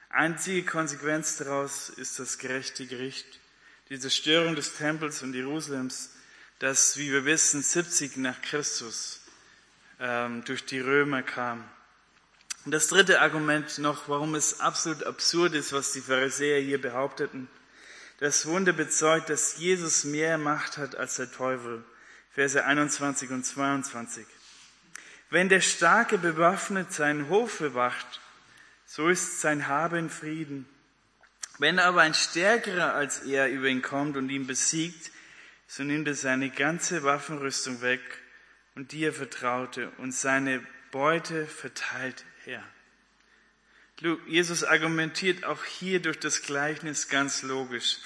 Einzige 0.10 0.64
Konsequenz 0.64 1.38
daraus 1.38 1.88
ist 1.88 2.20
das 2.20 2.38
gerechte 2.40 2.86
Gericht, 2.86 3.40
die 3.90 3.98
Zerstörung 3.98 4.58
des 4.58 4.76
Tempels 4.76 5.24
und 5.24 5.34
Jerusalems, 5.34 6.14
das, 6.60 6.98
wie 6.98 7.10
wir 7.10 7.24
wissen, 7.24 7.62
70 7.62 8.18
nach 8.18 8.42
Christus 8.42 9.22
ähm, 10.02 10.44
durch 10.44 10.66
die 10.66 10.82
Römer 10.82 11.24
kam. 11.24 11.64
Und 12.66 12.74
das 12.74 12.88
dritte 12.88 13.22
Argument 13.22 13.78
noch, 13.78 14.10
warum 14.10 14.36
es 14.36 14.60
absolut 14.60 15.06
absurd 15.06 15.54
ist, 15.54 15.72
was 15.72 15.94
die 15.94 16.02
Pharisäer 16.02 16.60
hier 16.60 16.80
behaupteten. 16.80 17.48
Das 18.22 18.46
Wunder 18.46 18.72
bezeugt, 18.72 19.32
dass 19.32 19.58
Jesus 19.58 20.04
mehr 20.04 20.38
Macht 20.38 20.78
hat 20.78 20.96
als 20.96 21.16
der 21.16 21.32
Teufel. 21.32 21.84
Verse 22.36 22.64
21 22.64 23.32
und 23.32 23.44
22. 23.44 24.28
Wenn 25.32 25.50
der 25.50 25.60
Starke 25.60 26.20
bewaffnet 26.20 26.94
seinen 26.94 27.30
Hof 27.30 27.58
bewacht, 27.58 28.22
so 28.86 29.10
ist 29.10 29.42
sein 29.42 29.66
Habe 29.68 29.98
in 29.98 30.12
Frieden. 30.12 30.70
Wenn 31.58 31.80
aber 31.80 32.02
ein 32.02 32.14
Stärkerer 32.14 32.94
als 32.94 33.24
er 33.24 33.50
über 33.50 33.70
ihn 33.70 33.82
kommt 33.82 34.16
und 34.16 34.30
ihn 34.30 34.46
besiegt, 34.46 35.10
so 35.68 35.82
nimmt 35.82 36.08
er 36.08 36.14
seine 36.14 36.52
ganze 36.52 37.02
Waffenrüstung 37.02 37.82
weg 37.82 38.02
und 38.76 38.92
die 38.92 39.04
er 39.04 39.14
vertraute 39.14 39.90
und 39.98 40.12
seine 40.12 40.64
Beute 40.92 41.48
verteilt 41.48 42.24
her. 42.46 42.64
Jesus 44.28 44.64
argumentiert 44.64 45.44
auch 45.44 45.64
hier 45.64 46.02
durch 46.02 46.20
das 46.20 46.42
Gleichnis 46.42 47.08
ganz 47.08 47.44
logisch. 47.44 47.98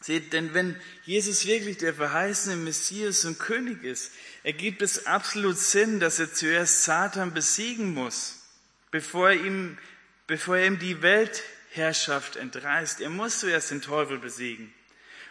Seht, 0.00 0.32
denn 0.32 0.54
wenn 0.54 0.80
Jesus 1.04 1.46
wirklich 1.46 1.78
der 1.78 1.92
verheißene 1.92 2.56
Messias 2.56 3.24
und 3.24 3.38
König 3.38 3.82
ist, 3.82 4.12
ergibt 4.44 4.80
es 4.82 5.06
absolut 5.06 5.58
Sinn, 5.58 6.00
dass 6.00 6.18
er 6.18 6.32
zuerst 6.32 6.84
Satan 6.84 7.34
besiegen 7.34 7.92
muss, 7.92 8.38
bevor 8.90 9.30
er 9.30 9.44
ihm, 9.44 9.78
bevor 10.26 10.58
er 10.58 10.66
ihm 10.66 10.78
die 10.78 11.02
Weltherrschaft 11.02 12.36
entreißt. 12.36 13.00
Er 13.00 13.10
muss 13.10 13.40
zuerst 13.40 13.72
den 13.72 13.82
Teufel 13.82 14.18
besiegen. 14.18 14.72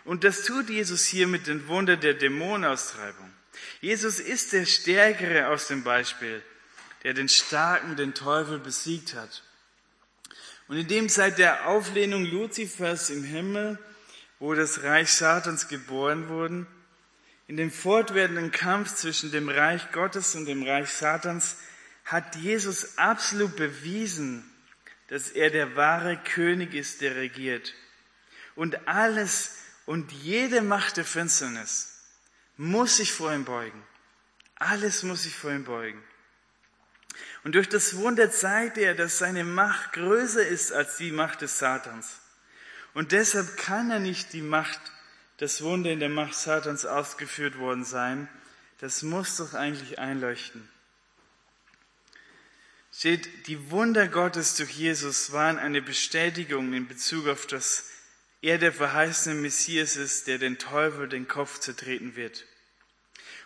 Und 0.04 0.24
das 0.24 0.44
tut 0.44 0.70
Jesus 0.70 1.06
hier 1.06 1.28
mit 1.28 1.48
dem 1.48 1.68
Wunder 1.68 1.98
der 1.98 2.14
Dämonenaustreibung. 2.14 3.32
Jesus 3.82 4.20
ist 4.20 4.54
der 4.54 4.66
Stärkere 4.66 5.48
aus 5.48 5.68
dem 5.68 5.84
Beispiel, 5.84 6.44
der 7.06 7.14
den 7.14 7.30
Starken, 7.30 7.96
den 7.96 8.14
Teufel 8.14 8.60
besiegt 8.60 9.14
hat. 9.14 9.44
Und 10.68 10.76
indem 10.76 11.08
seit 11.08 11.38
der 11.38 11.68
Auflehnung 11.68 12.26
Luzifers 12.26 13.10
im 13.10 13.24
Himmel 13.24 13.80
wo 14.40 14.54
das 14.54 14.84
Reich 14.84 15.12
Satans 15.12 15.68
geboren 15.68 16.28
wurden, 16.28 16.68
in 17.48 17.58
dem 17.58 17.72
fortwährenden 17.72 18.52
Kampf 18.52 18.94
zwischen 18.96 19.32
dem 19.32 19.50
Reich 19.50 19.92
Gottes 19.92 20.36
und 20.36 20.46
dem 20.46 20.64
Reich 20.64 20.90
Satans 20.90 21.58
hat 22.04 22.36
Jesus 22.36 22.98
absolut 22.98 23.56
bewiesen, 23.56 24.44
dass 25.08 25.30
er 25.30 25.52
der 25.52 25.76
wahre 25.76 26.18
König 26.18 26.74
ist, 26.74 27.02
der 27.02 27.16
regiert. 27.16 27.74
Und 28.56 28.88
alles 28.88 29.58
und 29.86 30.12
jede 30.12 30.62
Macht 30.62 30.98
der 30.98 31.06
Finsternis 31.06 32.04
muss 32.58 32.98
sich 32.98 33.14
vor 33.14 33.34
ihm 33.34 33.46
beugen. 33.46 33.82
Alles 34.56 35.04
muss 35.04 35.24
sich 35.24 35.36
vor 35.36 35.52
ihm 35.52 35.64
beugen. 35.64 36.04
Und 37.44 37.56
durch 37.56 37.70
das 37.70 37.96
Wunder 37.98 38.32
zeigt 38.32 38.78
er, 38.78 38.96
dass 38.96 39.18
seine 39.18 39.44
Macht 39.44 39.94
größer 39.94 40.46
ist 40.46 40.72
als 40.72 40.98
die 40.98 41.12
Macht 41.12 41.42
des 41.42 41.58
Satans. 41.58 42.20
Und 42.94 43.12
deshalb 43.12 43.58
kann 43.58 43.92
er 43.92 44.00
nicht 44.00 44.34
die 44.34 44.42
Macht, 44.42 44.80
das 45.38 45.62
Wunder 45.62 45.92
in 45.92 46.00
der 46.00 46.10
Macht 46.10 46.36
Satans 46.36 46.86
ausgeführt 46.86 47.58
worden 47.58 47.84
sein. 47.84 48.28
Das 48.80 49.04
muss 49.04 49.38
doch 49.38 49.54
eigentlich 49.54 50.00
einleuchten. 50.00 50.68
Steht, 52.94 53.48
die 53.48 53.70
Wunder 53.72 54.08
Gottes 54.08 54.56
durch 54.56 54.72
Jesus 54.72 55.34
waren 55.34 55.60
eine 55.60 55.82
Bestätigung 55.82 56.74
in 56.74 56.88
Bezug 56.88 57.28
auf 57.28 57.46
das 57.46 57.86
er 58.46 58.60
der 58.60 58.72
verheißene 58.72 59.34
Messias 59.34 59.96
ist, 59.96 60.28
der 60.28 60.38
den 60.38 60.60
Teufel 60.60 61.10
den 61.10 61.28
Kopf 61.28 61.60
zertreten 61.60 62.16
wird. 62.16 62.46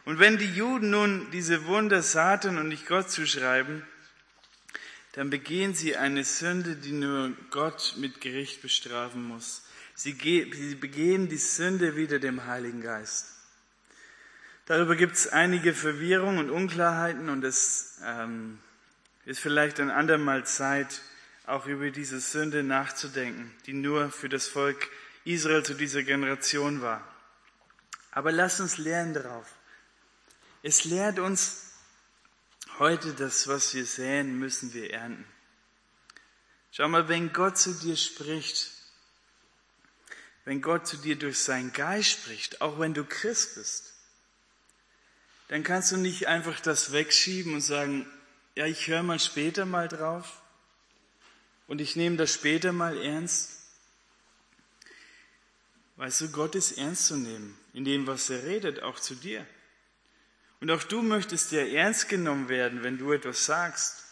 Und 0.05 0.19
wenn 0.19 0.37
die 0.37 0.51
Juden 0.51 0.89
nun 0.89 1.29
diese 1.31 1.65
Wunder 1.65 2.01
Satan 2.01 2.57
und 2.57 2.69
nicht 2.69 2.87
Gott 2.87 3.11
zuschreiben, 3.11 3.83
dann 5.13 5.29
begehen 5.29 5.73
sie 5.73 5.97
eine 5.97 6.23
Sünde, 6.23 6.75
die 6.75 6.91
nur 6.91 7.31
Gott 7.51 7.95
mit 7.97 8.21
Gericht 8.21 8.61
bestrafen 8.61 9.23
muss. 9.23 9.63
Sie, 9.95 10.13
begehen 10.13 11.27
die 11.27 11.37
Sünde 11.37 11.95
wieder 11.95 12.19
dem 12.19 12.45
Heiligen 12.45 12.81
Geist. 12.81 13.33
Darüber 14.65 14.95
gibt 14.95 15.15
es 15.15 15.27
einige 15.27 15.73
Verwirrungen 15.73 16.37
und 16.37 16.51
Unklarheiten 16.51 17.27
und 17.27 17.43
es 17.43 17.99
ähm, 18.05 18.59
ist 19.25 19.39
vielleicht 19.39 19.79
ein 19.79 19.89
andermal 19.89 20.45
Zeit, 20.45 21.01
auch 21.47 21.65
über 21.65 21.89
diese 21.89 22.19
Sünde 22.19 22.63
nachzudenken, 22.63 23.51
die 23.65 23.73
nur 23.73 24.11
für 24.11 24.29
das 24.29 24.47
Volk 24.47 24.89
Israel 25.25 25.63
zu 25.63 25.73
dieser 25.73 26.03
Generation 26.03 26.81
war. 26.81 27.05
Aber 28.11 28.31
lass 28.31 28.59
uns 28.59 28.77
lernen 28.77 29.15
darauf. 29.15 29.47
Es 30.61 30.83
lehrt 30.83 31.19
uns, 31.19 31.69
Heute 32.79 33.13
das, 33.13 33.49
was 33.49 33.73
wir 33.73 33.85
säen, 33.85 34.39
müssen 34.39 34.73
wir 34.73 34.93
ernten. 34.93 35.25
Schau 36.71 36.87
mal, 36.87 37.09
wenn 37.09 37.33
Gott 37.33 37.57
zu 37.57 37.73
dir 37.73 37.97
spricht, 37.97 38.71
wenn 40.45 40.61
Gott 40.61 40.87
zu 40.87 40.95
dir 40.95 41.17
durch 41.17 41.39
seinen 41.39 41.73
Geist 41.73 42.09
spricht, 42.09 42.61
auch 42.61 42.79
wenn 42.79 42.93
du 42.93 43.03
Christ 43.03 43.55
bist, 43.55 43.95
dann 45.49 45.63
kannst 45.63 45.91
du 45.91 45.97
nicht 45.97 46.27
einfach 46.27 46.61
das 46.61 46.93
wegschieben 46.93 47.55
und 47.55 47.61
sagen, 47.61 48.09
ja, 48.55 48.65
ich 48.65 48.87
höre 48.87 49.03
mal 49.03 49.19
später 49.19 49.65
mal 49.65 49.89
drauf 49.89 50.41
und 51.67 51.81
ich 51.81 51.97
nehme 51.97 52.15
das 52.15 52.33
später 52.33 52.71
mal 52.71 52.97
ernst. 52.97 53.59
Weißt 55.97 56.21
du, 56.21 56.31
Gott 56.31 56.55
ist 56.55 56.77
ernst 56.77 57.07
zu 57.07 57.17
nehmen 57.17 57.59
in 57.73 57.83
dem, 57.83 58.07
was 58.07 58.29
er 58.29 58.43
redet, 58.43 58.83
auch 58.83 59.01
zu 59.01 59.15
dir. 59.15 59.45
Und 60.61 60.71
auch 60.71 60.83
du 60.83 61.01
möchtest 61.01 61.51
ja 61.51 61.61
ernst 61.61 62.09
genommen 62.09 62.49
werden, 62.49 62.83
wenn 62.83 62.97
du 62.97 63.13
etwas 63.13 63.45
sagst. 63.45 64.03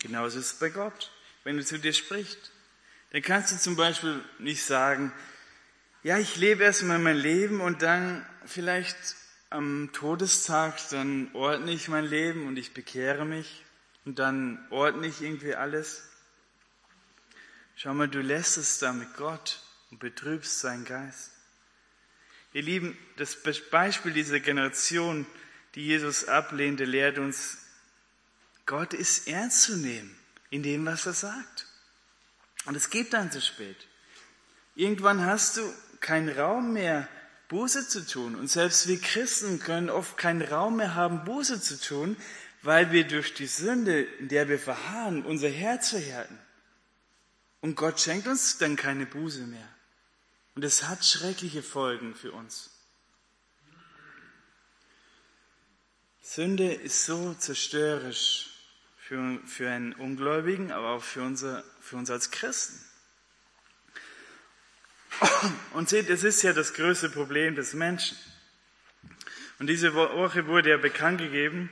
Genauso 0.00 0.38
ist 0.38 0.46
es 0.46 0.58
bei 0.58 0.70
Gott, 0.70 1.12
wenn 1.44 1.58
er 1.58 1.64
zu 1.64 1.78
dir 1.78 1.92
spricht. 1.92 2.50
Dann 3.12 3.22
kannst 3.22 3.52
du 3.52 3.56
zum 3.56 3.76
Beispiel 3.76 4.22
nicht 4.38 4.64
sagen, 4.64 5.12
ja, 6.02 6.18
ich 6.18 6.36
lebe 6.36 6.64
erstmal 6.64 6.98
mein 6.98 7.16
Leben 7.16 7.60
und 7.60 7.82
dann 7.82 8.26
vielleicht 8.44 8.96
am 9.50 9.90
Todestag, 9.92 10.76
dann 10.90 11.30
ordne 11.34 11.72
ich 11.72 11.88
mein 11.88 12.04
Leben 12.04 12.46
und 12.46 12.56
ich 12.56 12.74
bekehre 12.74 13.24
mich 13.24 13.64
und 14.04 14.18
dann 14.18 14.64
ordne 14.70 15.06
ich 15.06 15.22
irgendwie 15.22 15.54
alles. 15.54 16.08
Schau 17.76 17.94
mal, 17.94 18.08
du 18.08 18.20
lässt 18.20 18.56
es 18.56 18.78
da 18.78 18.92
mit 18.92 19.16
Gott 19.16 19.62
und 19.90 20.00
betrübst 20.00 20.60
seinen 20.60 20.84
Geist. 20.84 21.30
Ihr 22.56 22.62
Lieben, 22.62 22.96
das 23.18 23.36
Beispiel 23.70 24.14
dieser 24.14 24.40
Generation, 24.40 25.26
die 25.74 25.84
Jesus 25.84 26.26
ablehnte, 26.26 26.86
lehrt 26.86 27.18
uns, 27.18 27.58
Gott 28.64 28.94
ist 28.94 29.28
ernst 29.28 29.64
zu 29.64 29.76
nehmen 29.76 30.16
in 30.48 30.62
dem, 30.62 30.86
was 30.86 31.04
er 31.04 31.12
sagt. 31.12 31.66
Und 32.64 32.74
es 32.74 32.88
geht 32.88 33.12
dann 33.12 33.30
zu 33.30 33.42
spät. 33.42 33.76
Irgendwann 34.74 35.26
hast 35.26 35.58
du 35.58 35.70
keinen 36.00 36.30
Raum 36.30 36.72
mehr, 36.72 37.06
Buße 37.48 37.88
zu 37.88 38.06
tun. 38.06 38.34
Und 38.34 38.50
selbst 38.50 38.88
wir 38.88 39.02
Christen 39.02 39.58
können 39.58 39.90
oft 39.90 40.16
keinen 40.16 40.40
Raum 40.40 40.76
mehr 40.76 40.94
haben, 40.94 41.26
Buße 41.26 41.60
zu 41.60 41.78
tun, 41.78 42.16
weil 42.62 42.90
wir 42.90 43.06
durch 43.06 43.34
die 43.34 43.48
Sünde, 43.48 44.00
in 44.00 44.28
der 44.28 44.48
wir 44.48 44.58
verharren, 44.58 45.26
unser 45.26 45.50
Herz 45.50 45.90
verhärten. 45.90 46.38
Und 47.60 47.74
Gott 47.74 48.00
schenkt 48.00 48.26
uns 48.26 48.56
dann 48.56 48.76
keine 48.76 49.04
Buße 49.04 49.42
mehr. 49.42 49.75
Und 50.56 50.64
es 50.64 50.84
hat 50.84 51.04
schreckliche 51.04 51.62
Folgen 51.62 52.14
für 52.14 52.32
uns. 52.32 52.70
Sünde 56.22 56.72
ist 56.72 57.04
so 57.04 57.34
zerstörerisch 57.34 58.46
für, 58.96 59.38
für 59.46 59.70
einen 59.70 59.92
Ungläubigen, 59.92 60.72
aber 60.72 60.92
auch 60.92 61.02
für, 61.04 61.20
unser, 61.20 61.62
für 61.80 61.96
uns 61.96 62.10
als 62.10 62.30
Christen. 62.30 62.82
Und 65.74 65.90
seht, 65.90 66.08
es 66.08 66.24
ist 66.24 66.42
ja 66.42 66.54
das 66.54 66.72
größte 66.72 67.10
Problem 67.10 67.54
des 67.54 67.74
Menschen. 67.74 68.16
Und 69.58 69.66
diese 69.66 69.94
Woche 69.94 70.46
wurde 70.46 70.70
ja 70.70 70.78
bekannt 70.78 71.18
gegeben, 71.20 71.68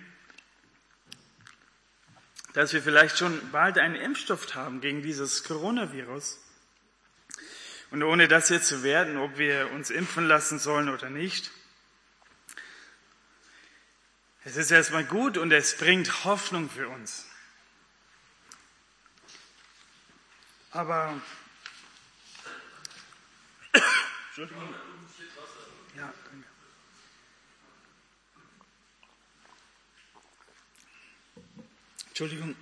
dass 2.52 2.74
wir 2.74 2.82
vielleicht 2.82 3.16
schon 3.16 3.50
bald 3.50 3.78
einen 3.78 3.96
Impfstoff 3.96 4.54
haben 4.54 4.82
gegen 4.82 5.02
dieses 5.02 5.42
Coronavirus. 5.42 6.43
Und 7.94 8.02
ohne 8.02 8.26
das 8.26 8.48
jetzt 8.48 8.66
zu 8.66 8.82
werden, 8.82 9.16
ob 9.18 9.38
wir 9.38 9.70
uns 9.70 9.88
impfen 9.88 10.26
lassen 10.26 10.58
sollen 10.58 10.88
oder 10.88 11.10
nicht, 11.10 11.52
es 14.42 14.56
ist 14.56 14.72
erstmal 14.72 15.04
gut 15.04 15.38
und 15.38 15.52
es 15.52 15.76
bringt 15.76 16.24
Hoffnung 16.24 16.68
für 16.68 16.88
uns. 16.88 17.24
Aber 20.72 21.22
Entschuldigung. 24.26 24.74
Ja, 25.96 26.12
danke. 26.24 26.48
Entschuldigung. 32.08 32.56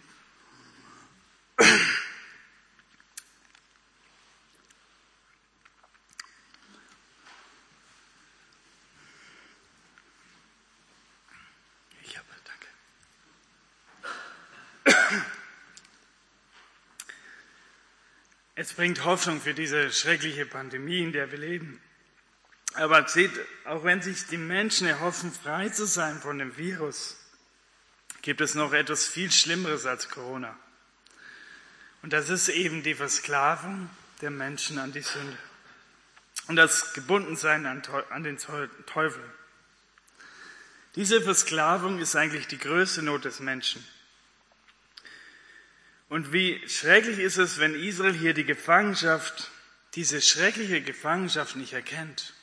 Es 18.54 18.74
bringt 18.74 19.04
Hoffnung 19.04 19.40
für 19.40 19.54
diese 19.54 19.90
schreckliche 19.90 20.44
Pandemie, 20.44 21.00
in 21.00 21.12
der 21.12 21.30
wir 21.30 21.38
leben. 21.38 21.80
Aber 22.74 23.06
seht, 23.08 23.32
auch 23.64 23.84
wenn 23.84 24.02
sich 24.02 24.26
die 24.26 24.38
Menschen 24.38 24.86
erhoffen, 24.86 25.32
frei 25.32 25.68
zu 25.68 25.86
sein 25.86 26.20
von 26.20 26.38
dem 26.38 26.56
Virus, 26.56 27.16
gibt 28.22 28.40
es 28.40 28.54
noch 28.54 28.72
etwas 28.72 29.06
viel 29.06 29.30
Schlimmeres 29.30 29.86
als 29.86 30.08
Corona. 30.08 30.56
Und 32.02 32.12
das 32.12 32.30
ist 32.30 32.48
eben 32.48 32.82
die 32.82 32.94
Versklavung 32.94 33.88
der 34.20 34.30
Menschen 34.30 34.78
an 34.78 34.92
die 34.92 35.02
Sünde 35.02 35.36
und 36.48 36.56
das 36.56 36.92
Gebundensein 36.94 37.66
an, 37.66 37.82
an 38.10 38.22
den 38.22 38.38
Teufel. 38.38 39.22
Diese 40.94 41.22
Versklavung 41.22 41.98
ist 42.00 42.16
eigentlich 42.16 42.48
die 42.48 42.58
größte 42.58 43.02
Not 43.02 43.24
des 43.24 43.40
Menschen. 43.40 43.86
Und 46.12 46.30
wie 46.30 46.60
schrecklich 46.68 47.18
ist 47.18 47.38
es, 47.38 47.58
wenn 47.58 47.74
Israel 47.74 48.12
hier 48.12 48.34
die 48.34 48.44
Gefangenschaft, 48.44 49.50
diese 49.94 50.20
schreckliche 50.20 50.82
Gefangenschaft 50.82 51.56
nicht 51.56 51.72
erkennt 51.72 52.34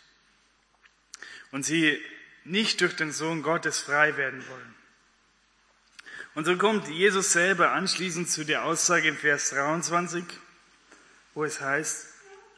und 1.52 1.62
sie 1.62 2.04
nicht 2.46 2.82
durch 2.82 2.96
den 2.96 3.12
Sohn 3.12 3.44
Gottes 3.44 3.78
frei 3.78 4.18
werden 4.18 4.44
wollen. 4.48 4.74
Und 6.34 6.46
so 6.46 6.58
kommt 6.58 6.88
Jesus 6.88 7.32
selber 7.32 7.74
anschließend 7.74 8.28
zu 8.28 8.44
der 8.44 8.66
Aussage 8.66 9.08
in 9.08 9.16
Vers 9.16 9.52
23, 9.52 10.24
wo 11.36 11.44
es 11.44 11.62
heißt, 11.62 12.08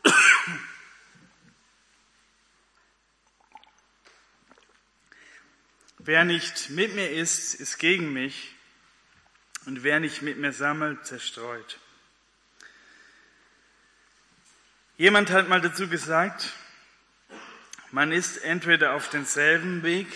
wer 5.97 6.23
nicht 6.23 6.69
mit 6.69 6.95
mir 6.95 7.11
ist, 7.11 7.55
ist 7.55 7.79
gegen 7.79 8.13
mich 8.13 8.55
und 9.65 9.83
wer 9.83 9.99
nicht 9.99 10.21
mit 10.21 10.37
mir 10.37 10.53
sammelt, 10.53 11.05
zerstreut. 11.05 11.79
Jemand 14.97 15.31
hat 15.31 15.49
mal 15.49 15.61
dazu 15.61 15.87
gesagt, 15.87 16.53
man 17.91 18.11
ist 18.11 18.37
entweder 18.37 18.93
auf 18.93 19.09
demselben 19.09 19.83
Weg 19.83 20.07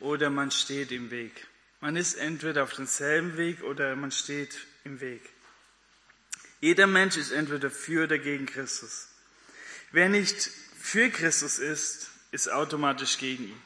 oder 0.00 0.30
man 0.30 0.50
steht 0.50 0.90
im 0.92 1.10
Weg. 1.10 1.46
Man 1.80 1.96
ist 1.96 2.14
entweder 2.14 2.62
auf 2.64 2.74
demselben 2.74 3.36
Weg 3.36 3.62
oder 3.62 3.96
man 3.96 4.12
steht 4.12 4.66
im 4.84 5.00
Weg. 5.00 5.22
Jeder 6.60 6.86
Mensch 6.86 7.16
ist 7.16 7.32
entweder 7.32 7.70
für 7.70 8.04
oder 8.04 8.18
gegen 8.18 8.46
Christus. 8.46 9.08
Wer 9.90 10.08
nicht 10.08 10.50
für 10.80 11.10
Christus 11.10 11.58
ist, 11.58 12.08
ist 12.30 12.50
automatisch 12.50 13.18
gegen 13.18 13.44
ihn. 13.44 13.62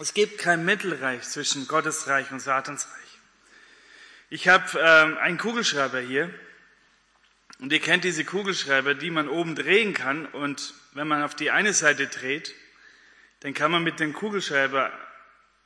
Es 0.00 0.14
gibt 0.14 0.38
kein 0.38 0.64
Mittelreich 0.64 1.22
zwischen 1.22 1.66
Gottes 1.66 2.06
Reich 2.06 2.30
und 2.30 2.40
Satans 2.40 2.86
Reich. 2.86 3.07
Ich 4.30 4.46
habe 4.46 4.78
ähm, 4.78 5.16
einen 5.16 5.38
Kugelschreiber 5.38 6.00
hier 6.00 6.28
und 7.60 7.72
ihr 7.72 7.80
kennt 7.80 8.04
diese 8.04 8.26
Kugelschreiber, 8.26 8.92
die 8.92 9.10
man 9.10 9.26
oben 9.26 9.54
drehen 9.54 9.94
kann 9.94 10.26
und 10.26 10.74
wenn 10.92 11.08
man 11.08 11.22
auf 11.22 11.34
die 11.34 11.50
eine 11.50 11.72
Seite 11.72 12.08
dreht, 12.08 12.54
dann 13.40 13.54
kann 13.54 13.70
man 13.70 13.82
mit 13.82 14.00
dem 14.00 14.12
Kugelschreiber 14.12 14.92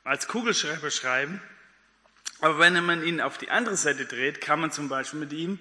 als 0.05 0.29
Kugelschreiber 0.29 0.91
schreiben. 0.91 1.41
Aber 2.39 2.57
wenn 2.57 2.85
man 2.85 3.03
ihn 3.03 3.19
auf 3.19 3.37
die 3.37 3.49
andere 3.49 3.75
Seite 3.75 4.05
dreht, 4.05 4.39
kann 4.39 4.61
man 4.61 4.71
zum 4.71 4.87
Beispiel 4.87 5.19
mit 5.19 5.33
ihm 5.33 5.59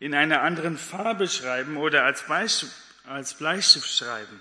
in 0.00 0.12
einer 0.12 0.42
anderen 0.42 0.76
Farbe 0.76 1.28
schreiben 1.28 1.76
oder 1.76 2.04
als, 2.04 2.24
als 3.06 3.34
Bleistift 3.34 3.88
schreiben. 3.88 4.40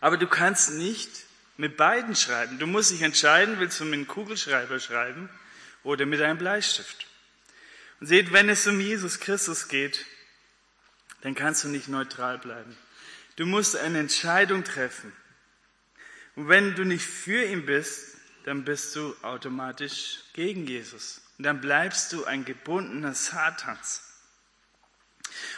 Aber 0.00 0.16
du 0.16 0.26
kannst 0.26 0.70
nicht 0.72 1.10
mit 1.58 1.76
beiden 1.76 2.16
schreiben. 2.16 2.58
Du 2.58 2.66
musst 2.66 2.92
dich 2.92 3.02
entscheiden, 3.02 3.58
willst 3.58 3.78
du 3.78 3.84
mit 3.84 3.92
einem 3.92 4.08
Kugelschreiber 4.08 4.80
schreiben 4.80 5.28
oder 5.84 6.06
mit 6.06 6.20
einem 6.20 6.38
Bleistift. 6.38 7.06
Und 8.00 8.06
seht, 8.06 8.32
wenn 8.32 8.48
es 8.48 8.66
um 8.66 8.80
Jesus 8.80 9.20
Christus 9.20 9.68
geht, 9.68 10.04
dann 11.22 11.34
kannst 11.34 11.64
du 11.64 11.68
nicht 11.68 11.88
neutral 11.88 12.38
bleiben. 12.38 12.76
Du 13.36 13.46
musst 13.46 13.76
eine 13.76 13.98
Entscheidung 13.98 14.64
treffen. 14.64 15.12
Und 16.34 16.48
wenn 16.48 16.74
du 16.74 16.84
nicht 16.84 17.04
für 17.04 17.44
ihn 17.44 17.66
bist, 17.66 18.16
dann 18.44 18.64
bist 18.64 18.96
du 18.96 19.14
automatisch 19.22 20.24
gegen 20.32 20.66
Jesus. 20.66 21.20
Und 21.38 21.44
dann 21.44 21.60
bleibst 21.60 22.12
du 22.12 22.24
ein 22.24 22.44
gebundener 22.44 23.14
Satans. 23.14 24.02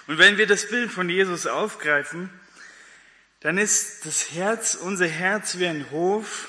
Und 0.07 0.19
wenn 0.19 0.39
wir 0.39 0.47
das 0.47 0.69
Bild 0.69 0.91
von 0.91 1.09
Jesus 1.09 1.47
aufgreifen, 1.47 2.31
dann 3.41 3.59
ist 3.59 4.07
das 4.07 4.31
Herz, 4.33 4.75
unser 4.75 5.07
Herz 5.07 5.59
wie 5.59 5.67
ein 5.67 5.91
Hof, 5.91 6.49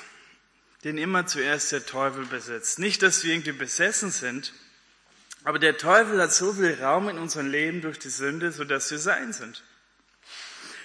den 0.84 0.98
immer 0.98 1.26
zuerst 1.26 1.72
der 1.72 1.84
Teufel 1.84 2.26
besetzt. 2.26 2.78
Nicht, 2.78 3.02
dass 3.02 3.24
wir 3.24 3.32
irgendwie 3.32 3.52
besessen 3.52 4.10
sind, 4.10 4.52
aber 5.44 5.58
der 5.58 5.78
Teufel 5.78 6.20
hat 6.20 6.32
so 6.32 6.52
viel 6.52 6.76
Raum 6.82 7.08
in 7.08 7.18
unserem 7.18 7.50
Leben 7.50 7.80
durch 7.80 7.98
die 7.98 8.08
Sünde, 8.08 8.50
sodass 8.50 8.90
wir 8.90 8.98
sein 8.98 9.32
sind. 9.32 9.62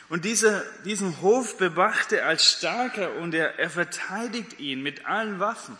Und 0.07 0.25
dieser, 0.25 0.63
diesen 0.83 1.21
Hof 1.21 1.57
bewacht 1.57 2.11
er 2.11 2.27
als 2.27 2.45
starker 2.45 3.15
und 3.15 3.33
er, 3.33 3.57
er 3.59 3.69
verteidigt 3.69 4.59
ihn 4.59 4.83
mit 4.83 5.05
allen 5.05 5.39
Waffen. 5.39 5.79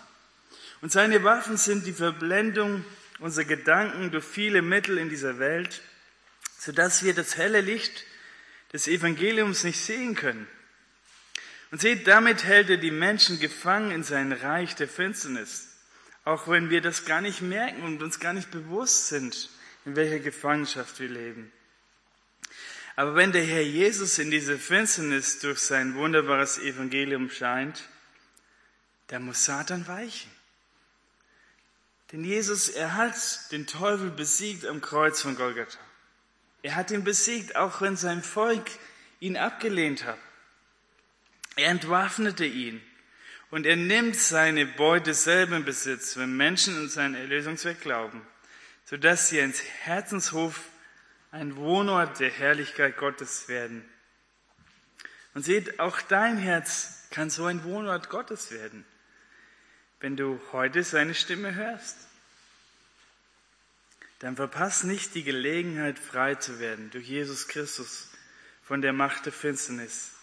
Und 0.82 0.92
seine 0.92 1.24
Waffen 1.24 1.58
sind 1.58 1.86
die 1.86 1.94
Verblendung 1.94 2.84
unserer 3.20 3.46
Gedanken 3.46 4.10
durch 4.10 4.26
viele 4.26 4.62
Mittel 4.62 4.98
in 4.98 5.10
dieser 5.10 5.38
Welt, 5.38 5.82
sodass 6.58 7.04
wir 7.04 7.14
das 7.14 7.38
helle 7.38 7.62
Licht 7.62 8.06
des 8.74 8.88
Evangeliums 8.88 9.64
nicht 9.64 9.80
sehen 9.80 10.16
können. 10.16 10.48
Und 11.72 11.80
seht, 11.80 12.06
damit 12.08 12.44
hält 12.44 12.70
er 12.70 12.78
die 12.78 12.92
Menschen 12.92 13.40
gefangen 13.40 13.92
in 13.92 14.04
sein 14.04 14.34
Reich 14.34 14.76
der 14.76 14.90
Finsternis. 14.90 15.70
Auch 16.26 16.48
wenn 16.48 16.70
wir 16.70 16.82
das 16.82 17.06
gar 17.06 17.22
nicht 17.22 17.42
merken 17.42 17.84
und 17.84 18.04
uns 18.04 18.20
gar 18.20 18.34
nicht 18.34 18.52
bewusst 18.52 19.08
sind, 19.08 19.50
in 19.86 19.96
welcher 19.96 20.20
Gefangenschaft 20.20 21.00
wir 21.00 21.10
leben. 21.10 21.52
Aber 22.96 23.16
wenn 23.16 23.32
der 23.32 23.44
Herr 23.44 23.64
Jesus 23.64 24.20
in 24.20 24.30
diese 24.30 24.60
Finsternis 24.60 25.40
durch 25.40 25.60
sein 25.60 25.96
wunderbares 25.96 26.60
Evangelium 26.60 27.30
scheint, 27.30 27.84
dann 29.08 29.24
muss 29.24 29.46
Satan 29.46 29.88
weichen. 29.88 30.30
Denn 32.12 32.26
Jesus, 32.26 32.68
er 32.68 32.96
hat 32.96 33.16
den 33.54 33.66
Teufel 33.66 34.10
besiegt 34.10 34.66
am 34.66 34.82
Kreuz 34.82 35.22
von 35.22 35.36
Golgatha. 35.36 35.80
Er 36.64 36.76
hat 36.76 36.92
ihn 36.92 37.06
besiegt, 37.06 37.56
auch 37.56 37.82
wenn 37.82 37.96
sein 37.96 38.22
Volk 38.22 38.70
ihn 39.22 39.38
abgelehnt 39.38 40.06
hat. 40.06 40.20
Er 41.62 41.70
entwaffnete 41.70 42.44
ihn 42.44 42.82
und 43.52 43.68
er 43.68 43.76
nimmt 43.76 44.16
seine 44.16 44.66
Beute 44.66 45.14
selber 45.14 45.58
in 45.58 45.64
Besitz, 45.64 46.18
wenn 46.18 46.36
Menschen 46.36 46.76
an 46.76 46.90
seinen 46.90 47.14
Erlösungsweg 47.14 47.82
glauben, 47.82 48.26
sodass 48.84 49.30
sie 49.30 49.38
ins 49.38 49.62
Herzenshof 49.84 50.60
ein 51.30 51.56
Wohnort 51.58 52.20
der 52.20 52.32
Herrlichkeit 52.32 52.98
Gottes 52.98 53.48
werden. 53.48 53.88
Und 55.36 55.46
seht, 55.46 55.80
auch 55.80 56.02
dein 56.02 56.38
Herz 56.38 57.08
kann 57.12 57.30
so 57.30 57.46
ein 57.46 57.64
Wohnort 57.64 58.10
Gottes 58.10 58.50
werden, 58.50 58.84
wenn 60.00 60.18
du 60.18 60.42
heute 60.54 60.84
seine 60.84 61.14
Stimme 61.14 61.54
hörst. 61.54 61.96
Dann 64.18 64.36
verpass 64.36 64.84
nicht 64.84 65.14
die 65.14 65.24
Gelegenheit, 65.24 66.00
frei 66.00 66.34
zu 66.34 66.60
werden 66.60 66.90
durch 66.90 67.08
Jesus 67.08 67.48
Christus 67.48 68.10
von 68.64 68.82
der 68.82 68.94
Macht 68.94 69.28
der 69.28 69.34
Finsternis. 69.34 70.16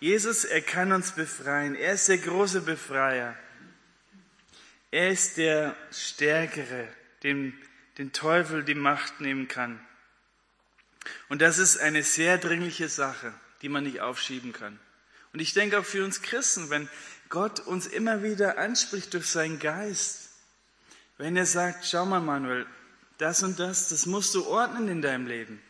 Jesus, 0.00 0.44
er 0.44 0.62
kann 0.62 0.92
uns 0.92 1.12
befreien. 1.12 1.74
Er 1.74 1.92
ist 1.92 2.08
der 2.08 2.18
große 2.18 2.62
Befreier. 2.62 3.36
Er 4.90 5.10
ist 5.10 5.36
der 5.36 5.76
Stärkere, 5.92 6.88
dem 7.22 7.52
den 7.98 8.12
Teufel 8.12 8.64
die 8.64 8.74
Macht 8.74 9.20
nehmen 9.20 9.46
kann. 9.46 9.78
Und 11.28 11.42
das 11.42 11.58
ist 11.58 11.76
eine 11.76 12.02
sehr 12.02 12.38
dringliche 12.38 12.88
Sache, 12.88 13.34
die 13.60 13.68
man 13.68 13.84
nicht 13.84 14.00
aufschieben 14.00 14.54
kann. 14.54 14.80
Und 15.34 15.40
ich 15.40 15.52
denke 15.52 15.78
auch 15.78 15.84
für 15.84 16.02
uns 16.02 16.22
Christen, 16.22 16.70
wenn 16.70 16.88
Gott 17.28 17.60
uns 17.60 17.86
immer 17.86 18.22
wieder 18.22 18.58
anspricht 18.58 19.12
durch 19.12 19.26
seinen 19.26 19.58
Geist, 19.58 20.30
wenn 21.18 21.36
er 21.36 21.46
sagt, 21.46 21.86
schau 21.86 22.06
mal 22.06 22.20
Manuel, 22.20 22.66
das 23.18 23.42
und 23.42 23.60
das, 23.60 23.90
das 23.90 24.06
musst 24.06 24.34
du 24.34 24.46
ordnen 24.46 24.88
in 24.88 25.02
deinem 25.02 25.26
Leben. 25.26 25.60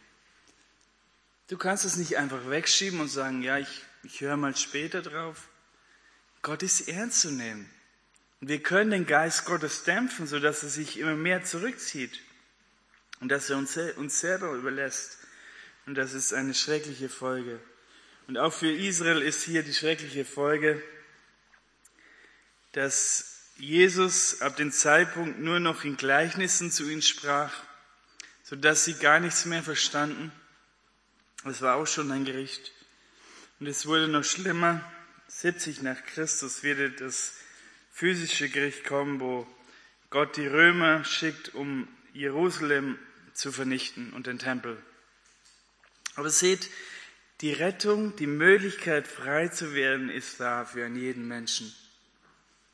Du 1.48 1.58
kannst 1.58 1.84
es 1.84 1.96
nicht 1.96 2.16
einfach 2.16 2.48
wegschieben 2.48 3.00
und 3.00 3.08
sagen, 3.08 3.42
ja, 3.42 3.58
ich 3.58 3.84
ich 4.02 4.20
höre 4.20 4.36
mal 4.36 4.56
später 4.56 5.02
drauf. 5.02 5.48
Gott 6.42 6.62
ist 6.62 6.88
ernst 6.88 7.20
zu 7.20 7.30
nehmen. 7.30 7.70
Und 8.40 8.48
wir 8.48 8.62
können 8.62 8.90
den 8.90 9.06
Geist 9.06 9.44
Gottes 9.44 9.84
dämpfen, 9.84 10.26
sodass 10.26 10.62
er 10.62 10.70
sich 10.70 10.98
immer 10.98 11.14
mehr 11.14 11.44
zurückzieht 11.44 12.20
und 13.20 13.28
dass 13.28 13.50
er 13.50 13.58
uns, 13.58 13.76
uns 13.76 14.20
selber 14.20 14.52
überlässt. 14.52 15.18
Und 15.86 15.94
das 15.94 16.14
ist 16.14 16.32
eine 16.32 16.54
schreckliche 16.54 17.08
Folge. 17.08 17.60
Und 18.26 18.38
auch 18.38 18.52
für 18.52 18.72
Israel 18.72 19.22
ist 19.22 19.42
hier 19.42 19.62
die 19.62 19.74
schreckliche 19.74 20.24
Folge, 20.24 20.82
dass 22.72 23.50
Jesus 23.56 24.40
ab 24.40 24.56
dem 24.56 24.72
Zeitpunkt 24.72 25.38
nur 25.38 25.60
noch 25.60 25.84
in 25.84 25.96
Gleichnissen 25.96 26.70
zu 26.70 26.88
ihnen 26.88 27.02
sprach, 27.02 27.52
sodass 28.42 28.84
sie 28.84 28.94
gar 28.94 29.20
nichts 29.20 29.44
mehr 29.44 29.62
verstanden. 29.62 30.32
Das 31.44 31.60
war 31.60 31.76
auch 31.76 31.86
schon 31.86 32.10
ein 32.10 32.24
Gericht. 32.24 32.72
Und 33.60 33.66
es 33.66 33.84
wurde 33.84 34.08
noch 34.08 34.24
schlimmer. 34.24 34.82
70 35.28 35.82
nach 35.82 36.02
Christus 36.06 36.62
wird 36.62 37.02
das 37.02 37.34
physische 37.92 38.48
Gericht 38.48 38.84
kommen, 38.84 39.20
wo 39.20 39.46
Gott 40.08 40.38
die 40.38 40.46
Römer 40.46 41.04
schickt, 41.04 41.54
um 41.54 41.86
Jerusalem 42.14 42.98
zu 43.34 43.52
vernichten 43.52 44.14
und 44.14 44.26
den 44.26 44.38
Tempel. 44.38 44.82
Aber 46.14 46.30
seht, 46.30 46.70
die 47.42 47.52
Rettung, 47.52 48.16
die 48.16 48.26
Möglichkeit, 48.26 49.06
frei 49.06 49.48
zu 49.48 49.74
werden, 49.74 50.08
ist 50.08 50.40
da 50.40 50.64
für 50.64 50.86
jeden 50.86 51.28
Menschen. 51.28 51.70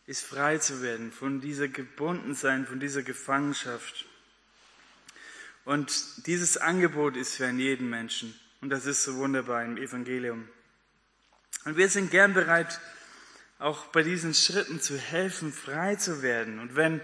Ist 0.07 0.24
frei 0.24 0.59
zu 0.59 0.82
werden 0.82 1.11
von 1.11 1.41
dieser 1.41 1.66
Gebundensein, 1.66 2.64
von 2.64 2.78
dieser 2.78 3.03
Gefangenschaft. 3.03 4.07
Und 5.64 6.26
dieses 6.28 6.57
Angebot 6.57 7.16
ist 7.16 7.34
für 7.34 7.51
jeden 7.51 7.91
Menschen. 7.91 8.39
Und 8.61 8.70
das 8.70 8.87
ist 8.87 9.03
so 9.03 9.16
wunderbar 9.16 9.64
im 9.64 9.76
Evangelium. 9.76 10.49
Und 11.65 11.77
wir 11.77 11.89
sind 11.89 12.11
gern 12.11 12.35
bereit, 12.35 12.81
auch 13.59 13.87
bei 13.87 14.03
diesen 14.03 14.35
Schritten 14.35 14.81
zu 14.81 14.99
helfen, 14.99 15.53
frei 15.53 15.97
zu 15.97 16.23
werden. 16.23 16.59
Und 16.59 16.77
wenn 16.77 17.01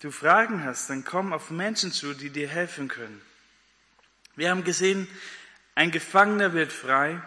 du 0.00 0.10
Fragen 0.10 0.64
hast, 0.64 0.90
dann 0.90 1.04
komm 1.04 1.32
auf 1.32 1.50
Menschen 1.50 1.92
zu, 1.92 2.14
die 2.14 2.30
dir 2.30 2.48
helfen 2.48 2.88
können. 2.88 3.20
Wir 4.36 4.50
haben 4.50 4.64
gesehen, 4.64 5.08
ein 5.74 5.90
Gefangener 5.90 6.52
wird 6.52 6.72
frei 6.72 7.20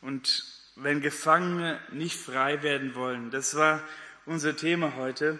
und 0.00 0.44
wenn 0.76 1.00
Gefangene 1.00 1.80
nicht 1.90 2.18
frei 2.18 2.62
werden 2.62 2.94
wollen, 2.94 3.30
das 3.30 3.54
war 3.54 3.82
unser 4.26 4.56
Thema 4.56 4.94
heute, 4.96 5.38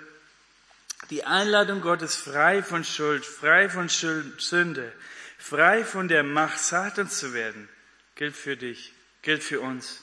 die 1.10 1.24
Einladung 1.24 1.80
Gottes 1.80 2.16
frei 2.16 2.62
von 2.62 2.84
Schuld, 2.84 3.24
frei 3.24 3.68
von 3.68 3.88
Sünde, 3.88 4.92
frei 5.38 5.84
von 5.84 6.08
der 6.08 6.22
Macht 6.22 6.58
Satans 6.58 7.18
zu 7.18 7.34
werden, 7.34 7.68
gilt 8.16 8.36
für 8.36 8.56
dich, 8.56 8.92
gilt 9.22 9.44
für 9.44 9.60
uns. 9.60 10.02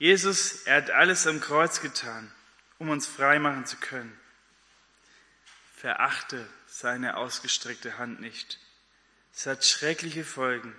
Jesus, 0.00 0.62
er 0.64 0.76
hat 0.76 0.90
alles 0.90 1.26
am 1.26 1.42
Kreuz 1.42 1.82
getan, 1.82 2.32
um 2.78 2.88
uns 2.88 3.06
frei 3.06 3.38
machen 3.38 3.66
zu 3.66 3.76
können. 3.76 4.18
Verachte 5.76 6.48
seine 6.66 7.18
ausgestreckte 7.18 7.98
Hand 7.98 8.18
nicht. 8.18 8.58
Es 9.34 9.44
hat 9.44 9.62
schreckliche 9.62 10.24
Folgen, 10.24 10.74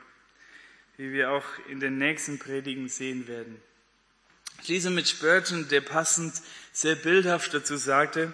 wie 0.98 1.14
wir 1.14 1.30
auch 1.30 1.46
in 1.70 1.80
den 1.80 2.00
nächsten 2.00 2.40
Predigen 2.40 2.90
sehen 2.90 3.28
werden. 3.28 3.62
Ich 4.64 4.70
lese 4.70 4.90
mit 4.90 5.08
Spurgeon, 5.08 5.68
der 5.70 5.82
passend 5.82 6.34
sehr 6.72 6.96
bildhaft 6.96 7.54
dazu 7.54 7.78
sagte, 7.78 8.34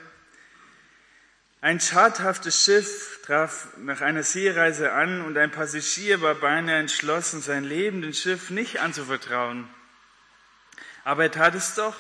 ein 1.59 1.81
schadhaftes 1.81 2.63
Schiff 2.63 3.19
traf 3.25 3.75
nach 3.75 3.99
einer 3.99 4.23
Seereise 4.23 4.93
an 4.93 5.21
und 5.21 5.37
ein 5.37 5.51
Passagier 5.51 6.21
war 6.21 6.35
beinahe 6.35 6.79
entschlossen, 6.79 7.41
sein 7.41 7.65
Leben 7.65 8.01
dem 8.01 8.13
Schiff 8.13 8.51
nicht 8.51 8.79
anzuvertrauen. 8.79 9.67
Aber 11.07 11.23
er 11.23 11.31
tat 11.31 11.55
es 11.55 11.73
doch 11.73 11.95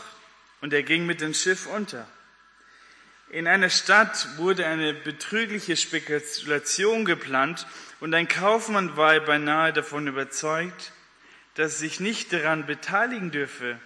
und 0.59 0.73
er 0.73 0.83
ging 0.83 1.05
mit 1.05 1.21
dem 1.21 1.33
Schiff 1.33 1.65
unter. 1.65 2.05
In 3.29 3.47
einer 3.47 3.69
Stadt 3.69 4.27
wurde 4.35 4.65
eine 4.65 4.93
betrügliche 4.93 5.77
Spekulation 5.77 7.05
geplant 7.05 7.67
und 8.01 8.13
ein 8.13 8.27
Kaufmann 8.27 8.97
war 8.97 9.17
beinahe 9.21 9.71
davon 9.71 10.07
überzeugt, 10.07 10.91
dass 11.55 11.75
er 11.75 11.79
sich 11.79 12.01
nicht 12.01 12.33
daran 12.33 12.65
beteiligen 12.65 13.31
dürfe. 13.31 13.79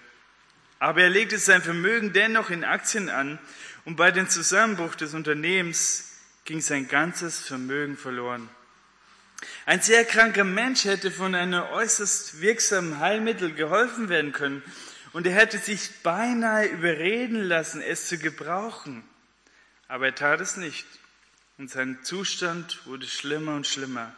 Aber 0.79 1.03
er 1.03 1.11
legte 1.11 1.37
sein 1.37 1.61
Vermögen 1.61 2.13
dennoch 2.13 2.49
in 2.49 2.63
Aktien 2.63 3.07
an 3.07 3.37
und 3.85 3.97
bei 3.97 4.09
dem 4.09 4.27
Zusammenbruch 4.27 4.95
des 4.95 5.13
Unternehmens 5.13 6.17
ging 6.45 6.61
sein 6.61 6.87
ganzes 6.87 7.37
Vermögen 7.37 7.95
verloren. 7.95 8.49
Ein 9.67 9.81
sehr 9.81 10.03
kranker 10.03 10.45
Mensch 10.45 10.85
hätte 10.85 11.11
von 11.11 11.35
einem 11.35 11.61
äußerst 11.61 12.41
wirksamen 12.41 12.97
Heilmittel 12.97 13.53
geholfen 13.53 14.09
werden 14.09 14.31
können 14.31 14.63
und 15.13 15.27
er 15.27 15.33
hätte 15.33 15.57
sich 15.57 15.89
beinahe 16.03 16.67
überreden 16.67 17.41
lassen, 17.41 17.81
es 17.81 18.07
zu 18.07 18.17
gebrauchen. 18.17 19.03
Aber 19.87 20.05
er 20.05 20.15
tat 20.15 20.41
es 20.41 20.57
nicht 20.57 20.87
und 21.57 21.69
sein 21.69 21.99
Zustand 22.03 22.85
wurde 22.85 23.05
schlimmer 23.05 23.55
und 23.55 23.67
schlimmer. 23.67 24.15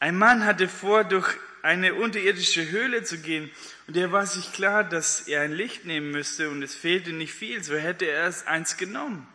Ein 0.00 0.16
Mann 0.16 0.44
hatte 0.44 0.68
vor, 0.68 1.04
durch 1.04 1.36
eine 1.62 1.94
unterirdische 1.94 2.70
Höhle 2.70 3.04
zu 3.04 3.18
gehen 3.18 3.50
und 3.86 3.96
er 3.96 4.12
war 4.12 4.26
sich 4.26 4.52
klar, 4.52 4.82
dass 4.82 5.28
er 5.28 5.42
ein 5.42 5.52
Licht 5.52 5.84
nehmen 5.84 6.10
müsste 6.10 6.50
und 6.50 6.62
es 6.62 6.74
fehlte 6.74 7.12
nicht 7.12 7.34
viel, 7.34 7.62
so 7.62 7.76
hätte 7.76 8.06
er 8.06 8.26
es 8.26 8.46
eins 8.46 8.76
genommen. 8.76 9.28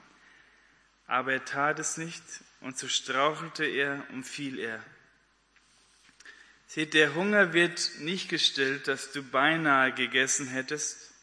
Aber 1.08 1.34
er 1.34 1.46
tat 1.46 1.80
es 1.80 1.98
nicht 1.98 2.24
und 2.62 2.78
so 2.78 2.88
strauchelte 2.88 3.64
er 3.64 4.04
und 4.12 4.24
fiel 4.24 4.60
er. 4.60 4.84
Seht, 6.68 6.94
der 6.94 7.16
Hunger 7.16 7.54
wird 7.54 7.92
nicht 8.00 8.30
gestillt, 8.30 8.88
dass 8.88 9.12
du 9.12 9.22
beinahe 9.24 9.94
gegessen 9.94 10.48
hättest 10.48 11.14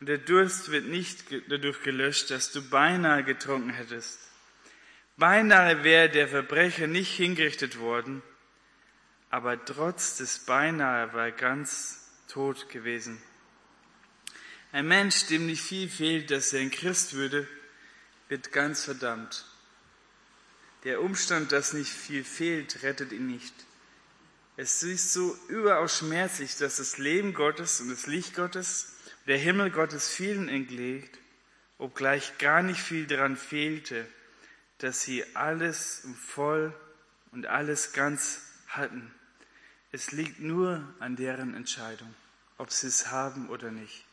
und 0.00 0.06
der 0.06 0.18
Durst 0.18 0.70
wird 0.70 0.86
nicht 0.86 1.24
dadurch 1.48 1.82
gelöscht, 1.82 2.30
dass 2.30 2.52
du 2.52 2.60
beinahe 2.60 3.24
getrunken 3.24 3.70
hättest. 3.70 4.18
Beinahe 5.16 5.84
wäre 5.84 6.08
der 6.08 6.28
Verbrecher 6.28 6.86
nicht 6.86 7.12
hingerichtet 7.14 7.78
worden, 7.78 8.22
aber 9.30 9.64
trotz 9.64 10.16
des 10.16 10.40
Beinahe 10.40 11.12
war 11.12 11.26
er 11.26 11.32
ganz 11.32 12.10
tot 12.28 12.68
gewesen. 12.68 13.22
Ein 14.72 14.88
Mensch, 14.88 15.26
dem 15.26 15.46
nicht 15.46 15.62
viel 15.62 15.88
fehlt, 15.88 16.30
dass 16.30 16.52
er 16.52 16.60
ein 16.60 16.70
Christ 16.70 17.14
würde, 17.14 17.46
wird 18.28 18.52
ganz 18.52 18.84
verdammt. 18.84 19.44
Der 20.84 21.00
Umstand, 21.00 21.52
dass 21.52 21.74
nicht 21.74 21.90
viel 21.90 22.24
fehlt, 22.24 22.82
rettet 22.82 23.12
ihn 23.12 23.26
nicht. 23.26 23.54
Es 24.56 24.82
ist 24.82 25.12
so 25.12 25.36
überaus 25.48 25.98
schmerzlich, 25.98 26.56
dass 26.56 26.76
das 26.76 26.98
Leben 26.98 27.34
Gottes 27.34 27.80
und 27.80 27.90
das 27.90 28.06
Licht 28.06 28.34
Gottes, 28.34 28.94
der 29.26 29.38
Himmel 29.38 29.70
Gottes 29.70 30.08
vielen 30.08 30.48
entlegt, 30.48 31.18
obgleich 31.78 32.38
gar 32.38 32.62
nicht 32.62 32.80
viel 32.80 33.06
daran 33.06 33.36
fehlte, 33.36 34.06
dass 34.78 35.00
sie 35.02 35.24
alles 35.34 36.06
voll 36.26 36.74
und 37.30 37.46
alles 37.46 37.92
ganz 37.92 38.42
hatten. 38.68 39.12
Es 39.90 40.12
liegt 40.12 40.40
nur 40.40 40.86
an 40.98 41.16
deren 41.16 41.54
Entscheidung 41.54 42.14
ob 42.62 42.70
sie 42.70 42.86
es 42.86 43.10
haben 43.10 43.48
oder 43.48 43.72
nicht. 43.72 44.04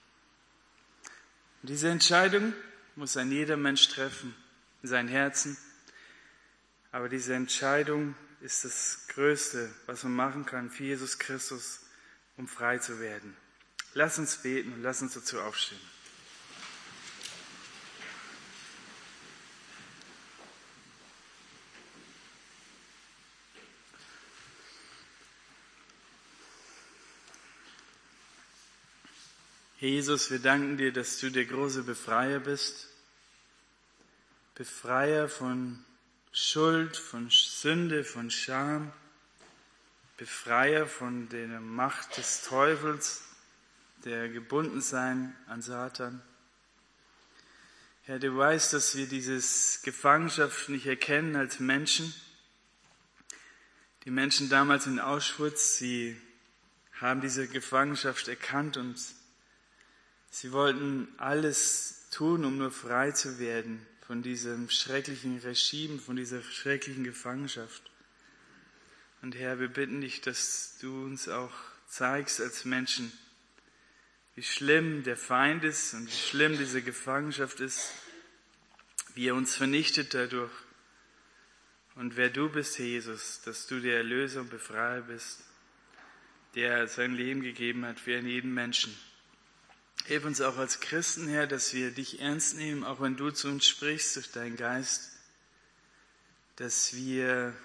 Und 1.62 1.70
diese 1.70 1.90
Entscheidung 1.90 2.54
muss 2.96 3.16
ein 3.16 3.32
jeder 3.32 3.58
Mensch 3.58 3.88
treffen 3.90 4.34
in 4.82 4.90
sein 4.90 5.08
Herzen. 5.08 5.56
Aber 6.92 7.10
diese 7.10 7.36
Entscheidung 7.36 8.16
ist 8.42 8.64
das 8.64 9.08
Größte, 9.10 9.70
was 9.86 10.04
man 10.04 10.16
machen 10.16 10.46
kann 10.46 10.70
für 10.70 10.84
Jesus 10.86 11.20
Christus, 11.20 11.82
um 12.38 12.48
frei 12.48 12.78
zu 12.78 13.00
werden. 13.00 13.36
Lass 13.94 14.18
uns 14.18 14.38
beten 14.38 14.74
und 14.74 14.82
lass 14.82 15.02
uns 15.02 15.14
dazu 15.14 15.40
aufstehen. 15.42 15.80
Jesus, 29.80 30.30
wir 30.30 30.40
danken 30.40 30.78
dir, 30.78 30.92
dass 30.92 31.20
du 31.20 31.32
der 31.32 31.46
große 31.46 31.84
Befreier 31.84 32.40
bist. 32.40 32.90
Befreier 34.56 35.30
von 35.30 35.84
Schuld, 36.32 36.96
von 36.96 37.30
Sünde, 37.30 38.04
von 38.04 38.30
Scham. 38.30 38.92
Befreier 40.18 40.86
von 40.86 41.30
der 41.30 41.62
Macht 41.62 42.18
des 42.18 42.44
Teufels, 42.44 43.24
der 44.04 44.28
Gebundensein 44.28 45.34
an 45.48 45.62
Satan. 45.62 46.22
Herr, 48.04 48.20
du 48.20 48.36
weißt, 48.36 48.74
dass 48.74 48.96
wir 48.96 49.08
dieses 49.08 49.82
Gefangenschaft 49.84 50.68
nicht 50.68 50.88
erkennen 50.88 51.38
als 51.38 51.60
Menschen. 51.60 52.14
Die 54.04 54.12
Menschen 54.12 54.50
damals 54.50 54.88
in 54.88 55.00
Auschwitz, 55.00 55.78
sie 55.78 56.20
haben 57.00 57.22
diese 57.22 57.48
Gefangenschaft 57.48 58.28
erkannt 58.28 58.76
und 58.76 59.00
Sie 60.32 60.52
wollten 60.52 61.08
alles 61.18 62.08
tun, 62.12 62.46
um 62.46 62.58
nur 62.58 62.72
frei 62.72 63.12
zu 63.12 63.40
werden 63.40 63.86
von 64.10 64.24
diesem 64.24 64.72
schrecklichen 64.72 65.38
Regime, 65.38 66.00
von 66.00 66.16
dieser 66.16 66.42
schrecklichen 66.42 67.04
Gefangenschaft. 67.04 67.92
Und 69.22 69.36
Herr, 69.36 69.60
wir 69.60 69.68
bitten 69.68 70.02
dich, 70.02 70.20
dass 70.20 70.80
du 70.82 71.06
uns 71.06 71.30
auch 71.30 71.54
zeigst 71.86 72.42
als 72.42 72.66
Menschen, 72.66 73.12
wie 74.34 74.42
schlimm 74.42 75.04
der 75.04 75.16
Feind 75.16 75.64
ist 75.64 75.94
und 75.94 76.08
wie 76.08 76.28
schlimm 76.28 76.58
diese 76.58 76.82
Gefangenschaft 76.82 77.60
ist, 77.60 77.94
wie 79.14 79.28
er 79.28 79.36
uns 79.36 79.56
vernichtet 79.56 80.16
dadurch. 80.16 80.54
Und 81.94 82.18
wer 82.18 82.32
du 82.32 82.50
bist, 82.50 82.80
Herr 82.80 82.88
Jesus, 82.88 83.42
dass 83.46 83.68
du 83.68 83.80
der 83.80 83.98
Erlöser 83.98 84.42
und 84.42 84.50
Befreier 84.50 85.02
bist, 85.02 85.44
der 86.56 86.88
sein 86.88 87.14
Leben 87.14 87.42
gegeben 87.42 87.86
hat 87.86 88.00
für 88.00 88.18
jeden 88.18 88.56
Menschen. 88.56 88.92
Hilf 90.06 90.26
uns 90.26 90.42
auch 90.42 90.58
als 90.58 90.80
Christen, 90.80 91.28
Herr, 91.28 91.48
dass 91.48 91.74
wir 91.74 91.92
dich 91.92 92.20
ernst 92.20 92.56
nehmen, 92.56 92.84
auch 92.84 93.00
wenn 93.02 93.16
du 93.16 93.32
zu 93.32 93.48
uns 93.48 93.68
sprichst 93.68 94.16
durch 94.16 94.32
deinen 94.32 94.56
Geist, 94.56 95.12
dass 96.56 96.94
wir 96.94 97.56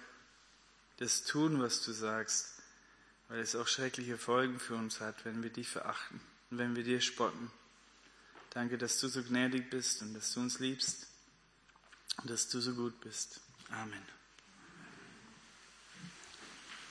das 0.98 1.24
tun, 1.24 1.60
was 1.60 1.82
du 1.84 1.92
sagst, 1.92 2.54
weil 3.28 3.40
es 3.40 3.56
auch 3.56 3.66
schreckliche 3.66 4.18
Folgen 4.18 4.60
für 4.60 4.74
uns 4.74 5.00
hat, 5.00 5.24
wenn 5.24 5.42
wir 5.42 5.50
dich 5.50 5.68
verachten 5.68 6.20
und 6.50 6.58
wenn 6.58 6.76
wir 6.76 6.84
dir 6.84 7.00
spotten. 7.00 7.50
Danke, 8.50 8.78
dass 8.78 9.00
du 9.00 9.08
so 9.08 9.22
gnädig 9.22 9.70
bist 9.70 10.02
und 10.02 10.14
dass 10.14 10.32
du 10.32 10.40
uns 10.40 10.60
liebst 10.60 11.08
und 12.18 12.30
dass 12.30 12.48
du 12.48 12.60
so 12.60 12.74
gut 12.74 13.00
bist. 13.00 13.40
Amen. 13.70 14.02